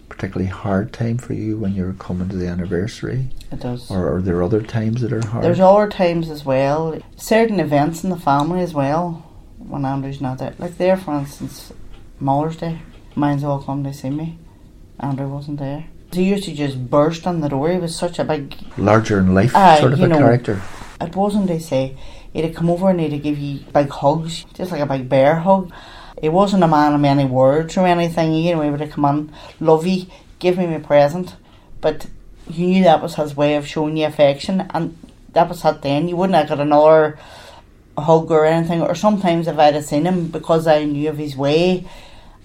particularly 0.08 0.50
hard 0.50 0.92
time 0.92 1.18
for 1.18 1.32
you 1.34 1.56
when 1.56 1.74
you're 1.74 1.92
coming 1.94 2.28
to 2.28 2.36
the 2.36 2.48
anniversary? 2.48 3.28
It 3.52 3.60
does. 3.60 3.90
Or 3.90 4.16
are 4.16 4.22
there 4.22 4.42
other 4.42 4.62
times 4.62 5.00
that 5.00 5.12
are 5.12 5.26
hard? 5.26 5.44
There's 5.44 5.60
other 5.60 5.88
times 5.88 6.30
as 6.30 6.44
well. 6.44 6.98
Certain 7.16 7.60
events 7.60 8.04
in 8.04 8.10
the 8.10 8.16
family 8.16 8.60
as 8.60 8.74
well. 8.74 9.24
When 9.58 9.84
Andrew's 9.84 10.20
not 10.20 10.38
there, 10.38 10.54
like 10.58 10.78
there, 10.78 10.96
for 10.96 11.14
instance, 11.18 11.72
Mother's 12.20 12.56
Day. 12.56 12.80
Mine's 13.14 13.44
all 13.44 13.62
come 13.62 13.82
to 13.84 13.92
see 13.92 14.10
me. 14.10 14.38
Andrew 15.00 15.28
wasn't 15.28 15.58
there. 15.58 15.86
He 16.12 16.22
used 16.22 16.44
to 16.44 16.54
just 16.54 16.90
burst 16.90 17.26
on 17.26 17.40
the 17.40 17.48
door. 17.48 17.70
He 17.70 17.78
was 17.78 17.94
such 17.94 18.18
a 18.18 18.24
big. 18.24 18.54
Larger 18.78 19.18
in 19.18 19.34
life 19.34 19.54
Aye, 19.54 19.80
sort 19.80 19.92
of 19.92 20.00
a 20.00 20.08
know. 20.08 20.18
character. 20.18 20.62
It 21.00 21.14
wasn't. 21.14 21.48
They 21.48 21.58
say 21.58 21.96
He'd 22.32 22.54
come 22.54 22.70
over 22.70 22.90
and 22.90 23.00
he'd 23.00 23.22
give 23.22 23.38
you 23.38 23.60
big 23.72 23.88
hugs, 23.88 24.44
just 24.54 24.70
like 24.70 24.80
a 24.80 24.86
big 24.86 25.08
bear 25.08 25.36
hug. 25.36 25.72
He 26.20 26.28
wasn't 26.28 26.64
a 26.64 26.68
man 26.68 26.94
of 26.94 27.00
many 27.00 27.24
words 27.24 27.76
or 27.76 27.86
anything, 27.86 28.34
you 28.34 28.54
know, 28.54 28.62
he 28.62 28.70
would 28.70 28.80
have 28.80 28.90
come 28.90 29.04
on, 29.04 29.32
love 29.60 29.86
you, 29.86 30.06
give 30.38 30.58
me 30.58 30.66
my 30.66 30.78
present. 30.78 31.36
But 31.80 32.06
you 32.50 32.66
knew 32.66 32.84
that 32.84 33.02
was 33.02 33.14
his 33.14 33.36
way 33.36 33.54
of 33.54 33.66
showing 33.66 33.96
you 33.96 34.06
affection, 34.06 34.66
and 34.74 34.96
that 35.32 35.48
was 35.48 35.64
it 35.64 35.82
then. 35.82 36.08
You 36.08 36.16
wouldn't 36.16 36.36
have 36.36 36.48
got 36.48 36.60
another 36.60 37.18
hug 37.96 38.30
or 38.30 38.44
anything. 38.46 38.82
Or 38.82 38.94
sometimes 38.94 39.46
if 39.46 39.58
I'd 39.58 39.74
have 39.74 39.84
seen 39.84 40.06
him, 40.06 40.28
because 40.28 40.66
I 40.66 40.84
knew 40.84 41.08
of 41.08 41.18
his 41.18 41.36
way, 41.36 41.86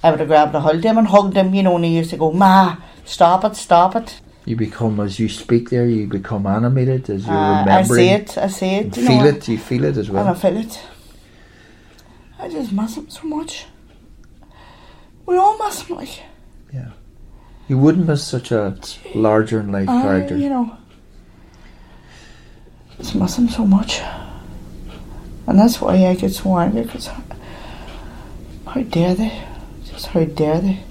I 0.03 0.11
would 0.11 0.19
have 0.19 0.29
grabbed 0.29 0.53
a 0.55 0.59
hold 0.59 0.75
of 0.75 0.83
him 0.83 0.97
and 0.97 1.07
hugged 1.07 1.35
him, 1.35 1.53
you 1.55 1.63
know, 1.63 1.75
and 1.75 1.85
he 1.85 1.97
used 1.97 2.09
to 2.11 2.17
go, 2.17 2.31
Ma, 2.31 2.77
stop 3.05 3.43
it, 3.45 3.55
stop 3.55 3.95
it. 3.95 4.19
You 4.45 4.57
become, 4.57 4.99
as 4.99 5.19
you 5.19 5.29
speak 5.29 5.69
there, 5.69 5.85
you 5.85 6.05
become 6.05 6.45
animated 6.45 7.09
as 7.09 7.25
you're 7.25 7.33
Uh, 7.33 7.65
I 7.65 7.83
see 7.83 8.09
it, 8.09 8.37
I 8.37 8.47
see 8.47 8.75
it. 8.75 8.97
you 8.97 9.07
feel 9.07 9.19
know, 9.19 9.25
it, 9.27 9.47
you 9.47 9.57
feel 9.57 9.85
it 9.85 9.95
as 9.95 10.09
well. 10.09 10.27
And 10.27 10.35
I 10.35 10.39
feel 10.39 10.57
it. 10.57 10.79
I 12.43 12.49
just 12.49 12.73
miss 12.73 12.97
him 12.97 13.09
so 13.09 13.25
much. 13.25 13.67
We 15.25 15.37
all 15.37 15.57
miss 15.57 15.83
him, 15.83 15.95
like. 15.95 16.19
Yeah. 16.73 16.89
You 17.69 17.77
wouldn't 17.77 18.05
miss 18.05 18.21
such 18.21 18.51
a 18.51 18.77
larger 19.15 19.59
than 19.59 19.71
life 19.71 19.87
character. 19.87 20.35
you 20.35 20.49
know. 20.49 20.77
Just 22.97 23.15
miss 23.15 23.37
him 23.37 23.47
so 23.47 23.65
much. 23.65 24.01
And 25.47 25.57
that's 25.57 25.79
why 25.79 26.05
I 26.05 26.15
get 26.15 26.33
so 26.33 26.57
angry, 26.57 26.83
because 26.83 27.07
how 28.67 28.81
dare 28.81 29.15
they? 29.15 29.41
Just 29.85 30.07
how 30.07 30.25
dare 30.25 30.59
they? 30.59 30.83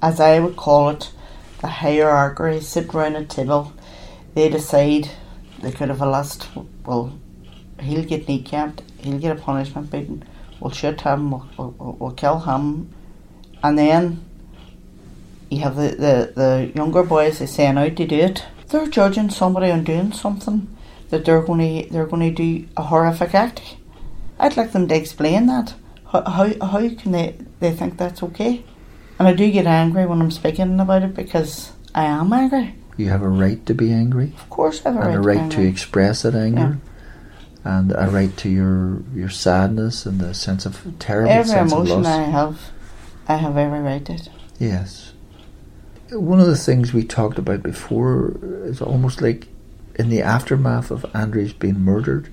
As 0.00 0.18
I 0.18 0.40
would 0.40 0.56
call 0.56 0.88
it, 0.88 1.10
the 1.60 1.66
hierarchy 1.66 2.60
sit 2.60 2.94
round 2.94 3.16
a 3.16 3.24
table, 3.26 3.74
they 4.32 4.48
decide 4.48 5.10
they 5.60 5.72
could 5.72 5.90
have 5.90 6.00
a 6.00 6.10
list, 6.10 6.48
well, 6.86 7.18
he'll 7.80 8.04
get 8.04 8.26
kneecapped, 8.26 8.80
he'll 9.02 9.18
get 9.18 9.36
a 9.36 9.40
punishment 9.40 9.90
beaten, 9.90 10.24
we'll 10.60 10.70
shoot 10.70 11.00
him, 11.00 11.30
we'll, 11.30 11.48
we'll, 11.56 11.96
we'll 11.98 12.10
kill 12.12 12.40
him, 12.40 12.92
and 13.62 13.78
then 13.78 14.24
you 15.50 15.60
have 15.60 15.76
the, 15.76 15.88
the, 15.88 16.32
the 16.34 16.72
younger 16.74 17.02
boys 17.02 17.38
they 17.38 17.46
send 17.46 17.78
out 17.78 17.96
to 17.96 18.06
do 18.06 18.16
it. 18.16 18.44
They're 18.68 18.86
judging 18.86 19.30
somebody 19.30 19.70
on 19.70 19.84
doing 19.84 20.12
something 20.12 20.76
that 21.10 21.24
they're 21.24 21.42
going 21.42 21.84
to 21.84 21.92
they're 21.92 22.06
going 22.06 22.34
to 22.34 22.34
do 22.34 22.68
a 22.76 22.82
horrific 22.82 23.34
act. 23.34 23.76
I'd 24.38 24.56
like 24.56 24.72
them 24.72 24.88
to 24.88 24.94
explain 24.96 25.46
that. 25.46 25.74
How, 26.10 26.22
how, 26.22 26.66
how 26.66 26.88
can 26.88 27.12
they, 27.12 27.36
they 27.60 27.72
think 27.72 27.96
that's 27.96 28.22
okay? 28.22 28.64
And 29.18 29.26
I 29.26 29.32
do 29.32 29.50
get 29.50 29.66
angry 29.66 30.04
when 30.06 30.20
I'm 30.20 30.30
speaking 30.30 30.78
about 30.78 31.02
it 31.02 31.14
because 31.14 31.72
I 31.94 32.04
am 32.04 32.32
angry. 32.32 32.74
You 32.96 33.08
have 33.08 33.22
a 33.22 33.28
right 33.28 33.64
to 33.66 33.74
be 33.74 33.92
angry 33.92 34.32
Of 34.38 34.50
course, 34.50 34.84
I 34.84 34.92
have 34.92 34.96
a 34.96 35.08
and 35.08 35.24
right, 35.24 35.36
a 35.36 35.38
to, 35.38 35.40
right 35.40 35.50
be 35.50 35.56
to 35.56 35.68
express 35.68 36.22
that 36.22 36.34
anger. 36.34 36.78
And 37.66 37.90
a 37.96 38.08
right 38.08 38.34
to 38.36 38.48
your 38.48 39.02
your 39.12 39.28
sadness 39.28 40.06
and 40.06 40.20
the 40.20 40.34
sense 40.34 40.66
of 40.66 40.86
terrible 41.00 41.32
Every 41.32 41.50
sense 41.50 41.72
of 41.72 41.78
emotion 41.78 42.02
loss. 42.04 42.06
I 42.06 42.22
have, 42.22 42.60
I 43.26 43.34
have 43.34 43.56
every 43.56 43.80
right 43.80 44.04
to 44.04 44.12
it. 44.12 44.28
Yes. 44.60 45.12
One 46.12 46.38
of 46.38 46.46
the 46.46 46.56
things 46.56 46.94
we 46.94 47.02
talked 47.02 47.38
about 47.38 47.64
before 47.64 48.38
is 48.62 48.80
almost 48.80 49.20
like 49.20 49.48
in 49.96 50.10
the 50.10 50.22
aftermath 50.22 50.92
of 50.92 51.04
Andrews 51.12 51.52
being 51.52 51.80
murdered. 51.80 52.32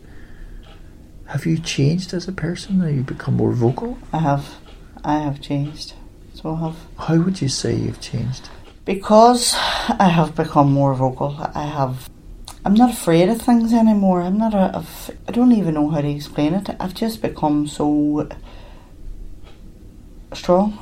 Have 1.25 1.47
you 1.47 1.57
changed 1.57 2.13
as 2.13 2.27
a 2.27 2.31
person? 2.31 2.81
Have 2.81 2.93
you 2.93 3.01
become 3.01 3.33
more 3.35 3.53
vocal? 3.53 3.97
I 4.13 4.19
have, 4.19 4.57
I 5.03 5.17
have 5.17 5.41
changed. 5.41 5.95
So 6.35 6.53
I 6.53 6.59
have. 6.59 6.77
How 6.99 7.17
would 7.17 7.41
you 7.41 7.49
say 7.49 7.75
you've 7.75 8.01
changed? 8.01 8.49
Because 8.85 9.55
I 9.89 10.09
have 10.09 10.35
become 10.35 10.71
more 10.71 10.93
vocal, 10.93 11.35
I 11.55 11.65
have. 11.65 12.07
I'm 12.65 12.73
not 12.75 12.91
afraid 12.91 13.27
of 13.29 13.41
things 13.41 13.73
anymore. 13.73 14.21
I'm 14.21 14.37
not. 14.37 14.53
A, 14.53 14.77
af- 14.77 15.09
I 15.27 15.31
don't 15.31 15.51
even 15.51 15.73
know 15.73 15.89
how 15.89 16.01
to 16.01 16.07
explain 16.09 16.53
it. 16.53 16.69
I've 16.79 16.93
just 16.93 17.21
become 17.21 17.67
so 17.67 18.29
strong, 20.33 20.77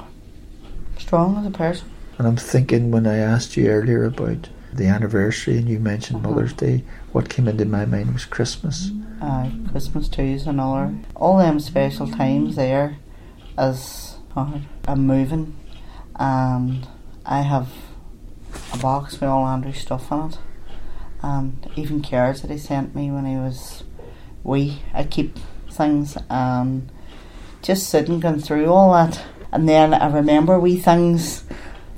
strong 0.98 1.38
as 1.38 1.46
a 1.46 1.52
person. 1.52 1.90
And 2.18 2.28
I'm 2.28 2.38
thinking 2.38 2.92
when 2.92 3.08
I 3.08 3.18
asked 3.18 3.58
you 3.58 3.68
earlier 3.68 4.06
about 4.06 4.50
the 4.74 4.86
anniversary 4.86 5.58
and 5.58 5.68
you 5.68 5.80
mentioned 5.80 6.20
Uh-huh. 6.24 6.30
Mother's 6.36 6.54
Day, 6.54 6.84
what 7.12 7.30
came 7.30 7.48
into 7.48 7.66
my 7.66 7.86
mind 7.86 8.14
was 8.14 8.26
Christmas. 8.26 8.92
Uh, 9.22 9.50
Christmas 9.72 10.08
too 10.08 10.22
is 10.22 10.48
another. 10.48 10.94
All 11.16 11.38
them 11.38 11.60
special 11.60 12.08
times 12.08 12.56
there, 12.56 12.98
as 13.58 14.18
hard. 14.34 14.62
I'm 14.88 15.06
moving, 15.08 15.56
and 16.16 16.88
I 17.26 17.42
have 17.42 17.70
a 18.74 18.78
box 18.78 19.14
with 19.20 19.24
all 19.30 19.46
Andrew's 19.48 19.80
stuff 19.80 20.12
in 20.12 20.20
it, 20.32 20.38
and 21.22 21.70
even 21.76 22.02
cards 22.02 22.42
that 22.42 22.52
he 22.52 22.58
sent 22.58 22.96
me 22.96 23.12
when 23.12 23.26
he 23.26 23.36
was 23.36 23.84
wee. 24.44 24.82
I 24.94 25.04
keep 25.04 25.38
things 25.70 26.18
and 26.30 26.90
just 27.62 27.88
sitting 27.90 28.20
going 28.20 28.40
through 28.40 28.68
all 28.68 28.94
that, 28.94 29.22
and 29.52 29.68
then 29.70 29.94
I 29.94 30.08
remember 30.12 30.60
wee 30.60 30.78
things 30.80 31.44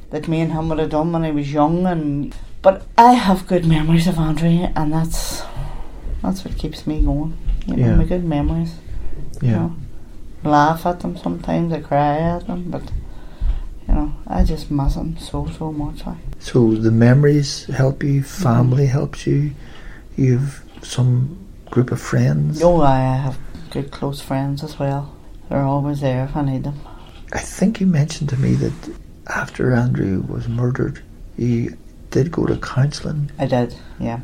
that 0.10 0.28
me 0.28 0.42
and 0.42 0.52
him 0.52 0.70
would 0.70 0.80
have 0.80 0.90
done 0.90 1.12
when 1.12 1.24
I 1.24 1.32
was 1.32 1.52
young, 1.54 1.86
and 1.88 2.36
but 2.62 2.86
I 2.98 3.14
have 3.14 3.48
good 3.48 3.66
memories 3.66 4.08
of 4.08 4.18
Andre 4.20 4.72
and 4.76 4.94
that's 4.94 5.42
that's 6.22 6.46
what 6.46 6.58
keeps 6.58 6.86
me 6.88 7.02
going. 7.04 7.38
You 7.66 7.76
know, 7.78 7.86
Yeah. 7.88 7.96
my 7.96 8.04
good 8.06 8.24
memories. 8.24 8.76
Yeah. 9.42 9.50
You 9.50 9.56
know, 9.56 9.76
laugh 10.44 10.86
at 10.86 11.00
them 11.02 11.18
sometimes, 11.18 11.74
I 11.74 11.80
cry 11.80 12.18
at 12.20 12.48
them, 12.48 12.66
but 12.70 12.84
you 13.94 14.00
know, 14.00 14.16
I 14.26 14.44
just 14.44 14.72
miss 14.72 14.96
them 14.96 15.18
so 15.18 15.48
so 15.58 15.72
much. 15.72 16.08
I. 16.08 16.16
So 16.40 16.74
the 16.74 16.92
memories 16.92 17.66
help 17.66 18.04
you, 18.04 18.24
family 18.24 18.86
mm-hmm. 18.86 18.92
helps 18.92 19.28
you, 19.28 19.52
you've 20.18 20.64
some 20.82 21.38
group 21.70 21.92
of 21.92 22.02
friends. 22.02 22.64
Oh, 22.64 22.82
I 22.82 23.00
have 23.00 23.38
good 23.70 23.92
close 23.92 24.20
friends 24.20 24.64
as 24.64 24.80
well. 24.80 25.16
They're 25.50 25.62
always 25.62 26.02
there 26.02 26.26
if 26.26 26.36
I 26.36 26.44
need 26.44 26.64
them. 26.64 26.80
I 27.34 27.40
think 27.40 27.80
you 27.80 27.88
mentioned 27.88 28.30
to 28.30 28.38
me 28.38 28.56
that 28.56 28.96
after 29.28 29.74
Andrew 29.74 30.22
was 30.22 30.48
murdered, 30.48 31.04
you 31.38 31.78
did 32.10 32.32
go 32.32 32.46
to 32.46 32.58
counselling. 32.58 33.32
I 33.38 33.46
did, 33.46 33.76
yeah. 34.00 34.22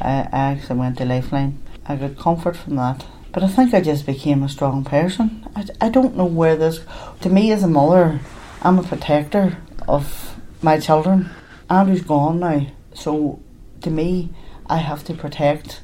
I, 0.00 0.28
I 0.32 0.52
actually 0.52 0.78
went 0.78 0.98
to 0.98 1.04
Lifeline. 1.04 1.60
I 1.86 1.96
got 1.96 2.16
comfort 2.16 2.56
from 2.56 2.76
that. 2.76 3.04
But 3.32 3.42
I 3.42 3.48
think 3.48 3.74
I 3.74 3.80
just 3.80 4.06
became 4.06 4.42
a 4.42 4.48
strong 4.48 4.84
person. 4.84 5.46
I, 5.54 5.66
I 5.80 5.88
don't 5.88 6.16
know 6.16 6.24
where 6.24 6.56
this. 6.56 6.80
To 7.20 7.28
me, 7.28 7.52
as 7.52 7.62
a 7.62 7.68
mother, 7.68 8.20
I'm 8.62 8.78
a 8.78 8.82
protector 8.82 9.58
of 9.86 10.36
my 10.62 10.78
children. 10.78 11.30
Andrew's 11.70 12.02
gone 12.02 12.40
now, 12.40 12.66
so 12.94 13.40
to 13.82 13.90
me, 13.90 14.30
I 14.66 14.78
have 14.78 15.04
to 15.04 15.14
protect 15.14 15.82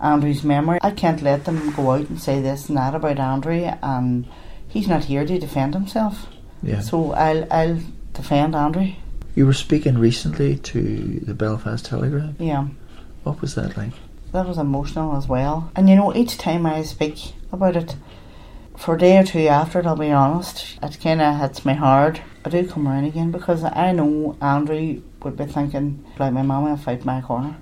Andrew's 0.00 0.42
memory. 0.42 0.78
I 0.82 0.90
can't 0.90 1.22
let 1.22 1.44
them 1.44 1.72
go 1.72 1.92
out 1.92 2.08
and 2.08 2.20
say 2.20 2.40
this 2.40 2.68
and 2.68 2.78
that 2.78 2.94
about 2.94 3.18
Andrew, 3.18 3.70
and 3.82 4.26
he's 4.68 4.88
not 4.88 5.04
here 5.04 5.26
to 5.26 5.38
defend 5.38 5.74
himself. 5.74 6.26
Yeah. 6.62 6.80
So 6.80 7.12
I'll 7.12 7.46
I'll 7.52 7.80
defend 8.12 8.54
Andrew. 8.54 8.92
You 9.34 9.46
were 9.46 9.52
speaking 9.52 9.98
recently 9.98 10.56
to 10.56 11.20
the 11.20 11.34
Belfast 11.34 11.84
Telegraph. 11.84 12.34
Yeah. 12.38 12.68
What 13.22 13.40
was 13.40 13.54
that 13.54 13.76
like? 13.76 13.92
that 14.32 14.46
was 14.46 14.58
emotional 14.58 15.16
as 15.16 15.26
well. 15.26 15.70
And 15.74 15.88
you 15.88 15.96
know, 15.96 16.14
each 16.14 16.38
time 16.38 16.66
I 16.66 16.82
speak 16.82 17.32
about 17.52 17.76
it, 17.76 17.96
for 18.78 18.94
a 18.94 18.98
day 18.98 19.18
or 19.18 19.24
two 19.24 19.46
after 19.48 19.80
it, 19.80 19.86
I'll 19.86 19.96
be 19.96 20.12
honest, 20.12 20.78
it 20.82 20.98
kind 21.02 21.20
of 21.20 21.40
hits 21.40 21.66
me 21.66 21.74
hard. 21.74 22.20
I 22.44 22.48
do 22.48 22.66
come 22.66 22.86
around 22.86 23.04
again 23.04 23.32
because 23.32 23.64
I 23.64 23.92
know 23.92 24.38
Andrew 24.40 25.02
would 25.22 25.36
be 25.36 25.46
thinking, 25.46 26.04
like 26.18 26.32
my 26.32 26.42
mama 26.42 26.70
will 26.70 26.76
fight 26.76 27.04
my 27.04 27.20
corner. 27.20 27.56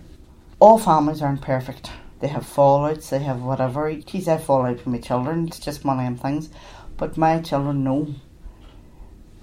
All 0.60 0.78
families 0.78 1.22
aren't 1.22 1.40
perfect. 1.40 1.90
They 2.20 2.28
have 2.28 2.44
fallouts, 2.44 3.08
they 3.08 3.20
have 3.20 3.42
whatever. 3.42 3.92
Geez, 3.94 4.28
I 4.28 4.36
fall 4.36 4.66
out 4.66 4.76
with 4.76 4.86
my 4.86 4.98
children, 4.98 5.48
it's 5.48 5.58
just 5.58 5.84
one 5.84 5.98
of 5.98 6.04
them 6.04 6.16
things. 6.16 6.50
But 6.98 7.16
my 7.16 7.40
children 7.40 7.82
know 7.82 8.14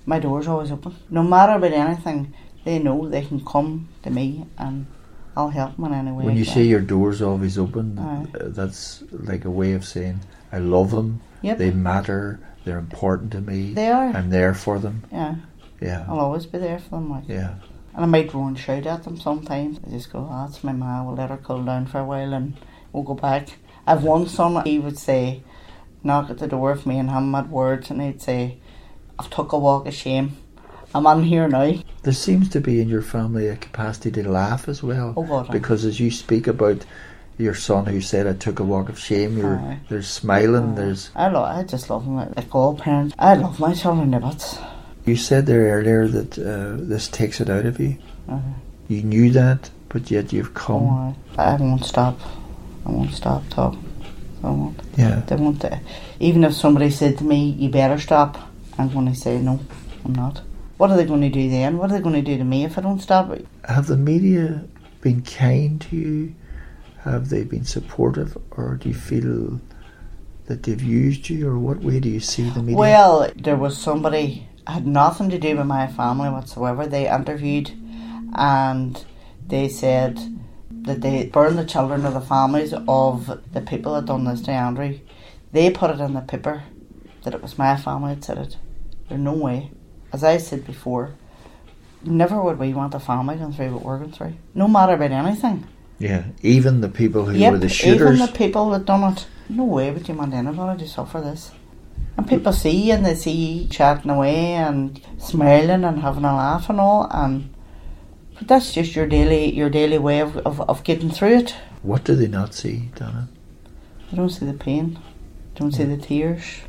my 0.05 0.19
door's 0.19 0.47
always 0.47 0.71
open. 0.71 0.95
No 1.09 1.23
matter 1.23 1.53
about 1.53 1.73
anything, 1.73 2.33
they 2.65 2.77
know 2.79 3.09
they 3.09 3.25
can 3.25 3.43
come 3.43 3.89
to 4.03 4.09
me 4.11 4.45
and 4.57 4.85
I'll 5.35 5.49
help 5.49 5.75
them 5.75 5.85
in 5.85 5.93
any 5.93 6.11
way. 6.11 6.25
When 6.25 6.37
you 6.37 6.45
say 6.45 6.63
your 6.63 6.81
door's 6.81 7.21
always 7.21 7.57
open, 7.57 7.97
Aye. 7.97 8.27
that's 8.31 9.03
like 9.11 9.45
a 9.45 9.51
way 9.51 9.73
of 9.73 9.85
saying 9.85 10.19
I 10.53 10.59
love 10.59 10.91
them. 10.91 11.21
Yep. 11.41 11.57
They 11.57 11.71
matter. 11.71 12.39
They're 12.63 12.77
important 12.77 13.31
to 13.31 13.41
me. 13.41 13.73
They 13.73 13.89
are. 13.89 14.09
I'm 14.15 14.29
there 14.29 14.53
for 14.53 14.77
them. 14.77 15.03
Yeah, 15.11 15.35
Yeah. 15.81 16.05
I'll 16.07 16.19
always 16.19 16.45
be 16.45 16.59
there 16.59 16.79
for 16.79 16.91
them. 16.91 17.09
Like. 17.09 17.27
Yeah. 17.27 17.55
And 17.95 18.03
I 18.03 18.05
might 18.05 18.33
and 18.33 18.57
shout 18.57 18.85
at 18.85 19.03
them 19.03 19.17
sometimes. 19.17 19.79
I 19.85 19.89
just 19.89 20.13
go, 20.13 20.27
ah, 20.29 20.43
oh, 20.43 20.47
that's 20.47 20.63
my 20.63 20.71
ma, 20.71 21.03
we'll 21.03 21.15
let 21.15 21.31
her 21.31 21.37
cool 21.37 21.63
down 21.63 21.87
for 21.87 21.99
a 21.99 22.05
while 22.05 22.33
and 22.33 22.55
we'll 22.91 23.03
go 23.03 23.15
back. 23.15 23.49
I've 23.85 24.03
one 24.03 24.27
son, 24.27 24.63
he 24.63 24.79
would 24.79 24.97
say, 24.97 25.43
knock 26.03 26.29
at 26.29 26.37
the 26.37 26.47
door 26.47 26.71
of 26.71 26.85
me 26.85 26.97
and 26.99 27.09
him 27.09 27.33
had 27.33 27.51
words 27.51 27.89
and 27.89 28.01
he'd 28.01 28.21
say, 28.21 28.57
I've 29.19 29.29
took 29.29 29.51
a 29.51 29.59
walk 29.59 29.87
of 29.87 29.93
shame. 29.93 30.37
I'm 30.95 31.07
on 31.07 31.23
here 31.23 31.47
now. 31.47 31.73
There 32.03 32.13
seems 32.13 32.49
to 32.49 32.61
be 32.61 32.79
in 32.79 32.89
your 32.89 33.01
family 33.01 33.47
a 33.47 33.55
capacity 33.55 34.11
to 34.11 34.29
laugh 34.29 34.67
as 34.67 34.83
well. 34.83 35.13
Oh 35.17 35.23
God. 35.23 35.51
Because 35.51 35.85
as 35.85 35.99
you 35.99 36.11
speak 36.11 36.47
about 36.47 36.85
your 37.37 37.55
son 37.55 37.85
who 37.85 37.99
said 38.01 38.27
I 38.27 38.33
took 38.33 38.59
a 38.59 38.63
walk 38.63 38.89
of 38.89 38.99
shame, 38.99 39.37
you're 39.37 39.57
Aye. 39.57 39.79
there's 39.89 40.07
smiling, 40.07 40.71
Aye. 40.73 40.75
there's 40.75 41.09
I, 41.15 41.27
lo- 41.29 41.43
I 41.43 41.63
just 41.63 41.89
love 41.89 42.05
them 42.05 42.15
like, 42.15 42.35
like 42.35 42.53
all 42.55 42.75
parents. 42.75 43.15
I 43.17 43.35
love 43.35 43.59
my 43.59 43.73
children 43.73 44.11
to 44.11 44.19
bits. 44.19 44.57
you 45.05 45.15
said 45.15 45.45
there 45.45 45.65
earlier 45.79 46.07
that 46.07 46.37
uh, 46.37 46.75
this 46.79 47.07
takes 47.07 47.41
it 47.41 47.49
out 47.49 47.65
of 47.65 47.79
you. 47.79 47.97
Uh, 48.29 48.39
You 48.87 49.01
knew 49.03 49.31
that, 49.31 49.69
but 49.89 50.11
yet 50.11 50.31
you've 50.33 50.53
come. 50.53 51.15
I, 51.37 51.43
I 51.43 51.55
won't 51.55 51.85
stop. 51.85 52.19
I 52.85 52.91
won't 52.91 53.13
stop 53.13 53.43
talking. 53.49 53.83
I 54.43 54.49
won't. 54.49 54.79
Yeah. 54.97 55.21
They 55.27 55.35
won't. 55.37 55.63
Uh, 55.63 55.77
even 56.19 56.43
if 56.43 56.53
somebody 56.53 56.89
said 56.89 57.17
to 57.19 57.23
me, 57.23 57.49
"You 57.57 57.69
better 57.69 57.97
stop," 57.97 58.37
I'm 58.77 58.89
going 58.93 59.07
to 59.07 59.15
say, 59.15 59.39
"No, 59.39 59.59
I'm 60.05 60.13
not." 60.13 60.41
What 60.77 60.91
are 60.91 60.97
they 60.97 61.05
going 61.05 61.21
to 61.21 61.29
do 61.29 61.49
then? 61.49 61.77
What 61.77 61.89
are 61.89 61.93
they 61.97 62.01
going 62.03 62.15
to 62.15 62.21
do 62.31 62.37
to 62.37 62.43
me 62.43 62.65
if 62.65 62.77
I 62.77 62.81
don't 62.81 62.99
stop? 62.99 63.31
Have 63.69 63.87
the 63.87 63.95
media 63.97 64.65
been 65.01 65.21
kind 65.21 65.79
to 65.89 65.95
you? 65.95 66.35
Have 67.03 67.29
they 67.29 67.43
been 67.43 67.65
supportive, 67.65 68.37
or 68.51 68.75
do 68.75 68.89
you 68.89 68.95
feel 68.95 69.59
that 70.45 70.63
they've 70.63 70.81
used 70.81 71.29
you, 71.29 71.49
or 71.49 71.59
what 71.59 71.79
way 71.79 71.99
do 71.99 72.09
you 72.09 72.19
see 72.19 72.49
the 72.49 72.61
media? 72.61 72.77
Well, 72.77 73.31
there 73.35 73.57
was 73.57 73.77
somebody 73.77 74.47
had 74.65 74.87
nothing 74.87 75.29
to 75.29 75.37
do 75.37 75.57
with 75.57 75.65
my 75.65 75.87
family 75.87 76.29
whatsoever. 76.29 76.87
They 76.87 77.09
interviewed, 77.09 77.71
and 78.35 79.03
they 79.45 79.67
said 79.67 80.19
that 80.71 81.01
they 81.01 81.25
burned 81.25 81.57
the 81.57 81.65
children 81.65 82.05
of 82.05 82.13
the 82.13 82.21
families 82.21 82.73
of 82.73 83.39
the 83.51 83.61
people 83.61 83.93
that 83.95 84.05
done 84.05 84.23
this 84.23 84.41
to 84.41 84.51
Andrew. 84.51 84.99
They 85.51 85.69
put 85.71 85.91
it 85.91 85.99
in 85.99 86.13
the 86.13 86.21
paper 86.21 86.63
that 87.23 87.33
it 87.33 87.41
was 87.41 87.57
my 87.57 87.75
family 87.77 88.15
that 88.15 88.23
said 88.23 88.37
it. 88.37 88.57
There's 89.09 89.19
no 89.19 89.33
way. 89.33 89.71
As 90.11 90.23
I 90.23 90.37
said 90.37 90.65
before, 90.65 91.15
never 92.03 92.41
would 92.41 92.59
we 92.59 92.73
want 92.73 92.91
the 92.91 92.99
family 92.99 93.35
going 93.35 93.53
through 93.53 93.73
what 93.73 93.83
we're 93.83 93.97
going 93.99 94.11
through. 94.11 94.35
No 94.53 94.67
matter 94.67 94.93
about 94.93 95.11
anything. 95.11 95.67
Yeah, 95.99 96.23
even 96.41 96.81
the 96.81 96.89
people 96.89 97.25
who 97.25 97.37
Yep, 97.37 97.51
were 97.51 97.57
the 97.59 97.69
shooters. 97.69 98.15
even 98.19 98.25
the 98.25 98.31
people 98.31 98.69
that 98.71 98.85
done 98.85 99.13
it. 99.13 99.25
No 99.49 99.63
way 99.65 99.91
would 99.91 100.07
you 100.07 100.15
want 100.15 100.33
anybody 100.33 100.83
to 100.83 100.89
suffer 100.89 101.21
this. 101.21 101.51
And 102.17 102.27
people 102.27 102.53
see 102.53 102.69
you 102.87 102.93
and 102.93 103.05
they 103.05 103.15
see 103.15 103.31
you 103.31 103.67
chatting 103.67 104.11
away 104.11 104.53
and 104.53 105.01
smiling 105.17 105.83
and 105.83 105.99
having 105.99 106.25
a 106.25 106.35
laugh 106.35 106.69
and 106.69 106.79
all 106.79 107.07
and 107.11 107.49
but 108.37 108.47
that's 108.47 108.73
just 108.73 108.95
your 108.95 109.07
daily 109.07 109.53
your 109.53 109.69
daily 109.69 109.97
way 109.97 110.19
of, 110.19 110.37
of, 110.37 110.61
of 110.61 110.83
getting 110.83 111.09
through 111.11 111.37
it. 111.39 111.55
what 111.81 112.03
do 112.03 112.15
they 112.15 112.27
not 112.27 112.53
see, 112.53 112.89
Donna? 112.95 113.27
They 114.11 114.17
don't 114.17 114.29
see 114.29 114.45
the 114.45 114.53
pain. 114.53 114.99
They 115.53 115.59
don't 115.59 115.71
see 115.71 115.83
the 115.85 115.97
tears. 115.97 116.61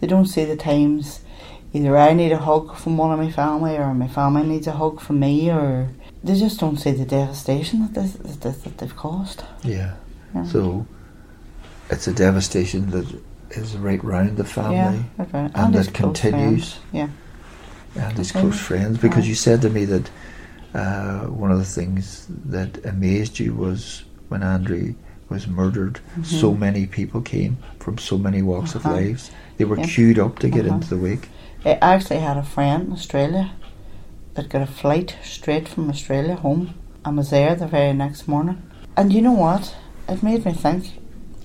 They 0.00 0.06
don't 0.06 0.26
see 0.26 0.44
the 0.44 0.56
times 0.56 1.20
either 1.72 1.96
I 1.96 2.12
need 2.14 2.32
a 2.32 2.38
hug 2.38 2.76
from 2.76 2.96
one 2.98 3.12
of 3.12 3.18
my 3.18 3.30
family 3.30 3.76
or 3.76 3.94
my 3.94 4.08
family 4.08 4.42
needs 4.46 4.66
a 4.66 4.72
hug 4.72 5.00
from 5.00 5.20
me 5.20 5.50
or 5.50 5.88
they 6.22 6.38
just 6.38 6.60
don't 6.60 6.76
see 6.78 6.92
the 6.92 7.04
devastation 7.06 7.80
that, 7.80 7.94
this, 7.94 8.12
that, 8.12 8.40
this- 8.40 8.58
that 8.58 8.78
they've 8.78 8.96
caused. 8.96 9.42
Yeah. 9.62 9.94
Yeah. 10.34 10.44
So 10.44 10.86
it's 11.90 12.06
a 12.06 12.12
devastation 12.12 12.90
that 12.90 13.06
is 13.50 13.76
right 13.76 14.02
round 14.04 14.36
the 14.36 14.44
family. 14.44 15.04
Yeah, 15.18 15.26
right, 15.32 15.50
and 15.54 15.74
that 15.74 15.92
continues. 15.92 16.78
Yeah. 16.92 17.08
and 17.96 18.16
his 18.16 18.30
close 18.32 18.58
friends 18.60 18.98
because 18.98 19.24
Aye. 19.24 19.28
you 19.28 19.34
said 19.34 19.62
to 19.62 19.70
me 19.70 19.84
that 19.86 20.10
uh, 20.74 21.20
one 21.26 21.50
of 21.50 21.58
the 21.58 21.64
things 21.64 22.26
that 22.44 22.84
amazed 22.86 23.40
you 23.40 23.52
was 23.54 24.04
when 24.28 24.42
Andrew 24.44 24.94
was 25.28 25.48
murdered, 25.48 25.98
so 26.22 26.54
many 26.54 26.86
people 26.86 27.20
came 27.22 27.56
from 27.80 27.98
so 27.98 28.16
many 28.18 28.42
walks 28.42 28.70
Mm-hmm. 28.74 28.86
Uh-huh. 28.88 28.96
of 28.98 29.04
lives. 29.06 29.30
They 29.56 29.64
were 29.64 29.78
Yeah. 29.78 29.86
queued 29.86 30.18
up 30.20 30.38
to 30.40 30.48
get 30.48 30.66
Uh-huh. 30.66 30.74
into 30.76 30.88
the 30.90 30.98
wake. 30.98 31.28
I 31.64 31.70
actually 31.80 32.20
had 32.20 32.36
a 32.36 32.42
friend 32.44 32.86
in 32.86 32.92
Australia 32.92 33.50
that 34.34 34.48
got 34.48 34.62
a 34.62 34.66
flight 34.66 35.16
straight 35.22 35.68
from 35.68 35.88
Australia 35.90 36.36
home 36.36 36.74
and 37.04 37.16
was 37.16 37.30
there 37.30 37.54
the 37.54 37.66
very 37.66 37.92
next 37.92 38.28
morning. 38.28 38.62
And 38.96 39.12
you 39.12 39.22
know 39.22 39.32
what? 39.32 39.74
It 40.08 40.22
made 40.22 40.44
me 40.44 40.52
think 40.52 40.92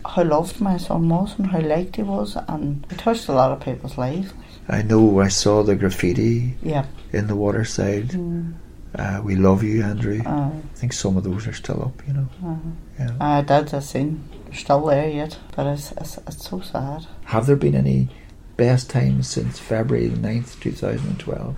how 0.05 0.23
loved 0.23 0.61
my 0.61 0.77
son 0.77 1.09
was 1.09 1.37
and 1.37 1.47
how 1.47 1.59
liked 1.61 1.95
he 1.95 2.03
was 2.03 2.37
and 2.47 2.85
it 2.91 2.99
touched 2.99 3.27
a 3.27 3.33
lot 3.33 3.51
of 3.51 3.59
people's 3.61 3.97
lives. 3.97 4.33
I 4.67 4.81
know 4.81 5.19
I 5.19 5.27
saw 5.29 5.63
the 5.63 5.75
graffiti 5.75 6.55
Yeah. 6.61 6.85
in 7.11 7.27
the 7.27 7.35
waterside. 7.35 8.09
Mm, 8.09 8.53
Uh, 8.97 9.19
we 9.25 9.35
love 9.35 9.61
you, 9.61 9.83
Andrew. 9.83 10.21
uh, 10.25 10.47
I 10.49 10.75
think 10.75 10.93
some 10.93 11.17
of 11.17 11.23
those 11.25 11.47
are 11.47 11.53
still 11.53 11.81
up, 11.83 12.01
you 12.07 12.13
know. 12.13 12.27
uh, 12.45 12.55
Yeah. 12.97 13.11
uh, 13.19 13.41
Dad's 13.41 13.73
a 13.73 13.81
scene. 13.81 14.23
They're 14.45 14.53
still 14.53 14.85
there 14.85 15.09
yet. 15.09 15.37
But 15.55 15.65
it's, 15.67 15.91
it's, 15.93 16.17
it's 16.25 16.49
so 16.49 16.61
sad. 16.61 17.05
Have 17.25 17.45
there 17.45 17.57
been 17.57 17.75
any 17.75 18.07
best 18.55 18.89
times 18.89 19.27
since 19.27 19.59
February 19.59 20.07
the 20.07 20.17
9th, 20.17 20.57
2012? 20.61 21.57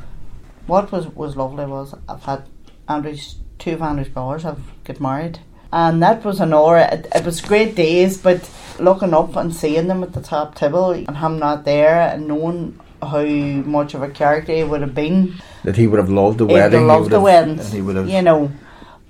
What 0.67 0.91
was, 0.91 1.07
was 1.07 1.35
lovely 1.35 1.65
was 1.65 1.95
I've 2.07 2.23
had 2.23 2.43
Andrew's 2.87 3.35
two 3.57 3.73
of 3.73 3.81
Andrew's 3.81 4.09
brothers 4.09 4.43
have 4.43 4.59
got 4.83 4.99
married. 4.99 5.39
And 5.71 6.01
that 6.01 6.23
was 6.23 6.39
an 6.39 6.53
aura. 6.53 6.93
It, 6.93 7.07
it 7.13 7.25
was 7.25 7.41
great 7.41 7.75
days, 7.75 8.17
but 8.17 8.49
looking 8.79 9.13
up 9.13 9.35
and 9.35 9.53
seeing 9.53 9.87
them 9.87 10.03
at 10.03 10.13
the 10.13 10.21
top 10.21 10.55
table 10.55 10.91
and 10.91 11.17
him 11.17 11.39
not 11.39 11.65
there 11.65 11.99
and 12.01 12.27
knowing 12.27 12.79
how 13.01 13.23
much 13.25 13.93
of 13.93 14.01
a 14.01 14.09
character 14.09 14.53
he 14.53 14.63
would 14.63 14.81
have 14.81 14.95
been. 14.95 15.35
That 15.63 15.75
he 15.75 15.87
would 15.87 15.99
have 15.99 16.09
loved 16.09 16.37
the 16.37 16.45
wedding. 16.45 16.79
he 16.81 16.85
loved 16.85 17.03
would 17.03 17.11
the 17.11 17.15
have- 17.17 17.23
weddings, 17.23 17.71
he 17.73 17.81
would 17.81 17.95
have. 17.95 18.09
you 18.09 18.21
know. 18.21 18.51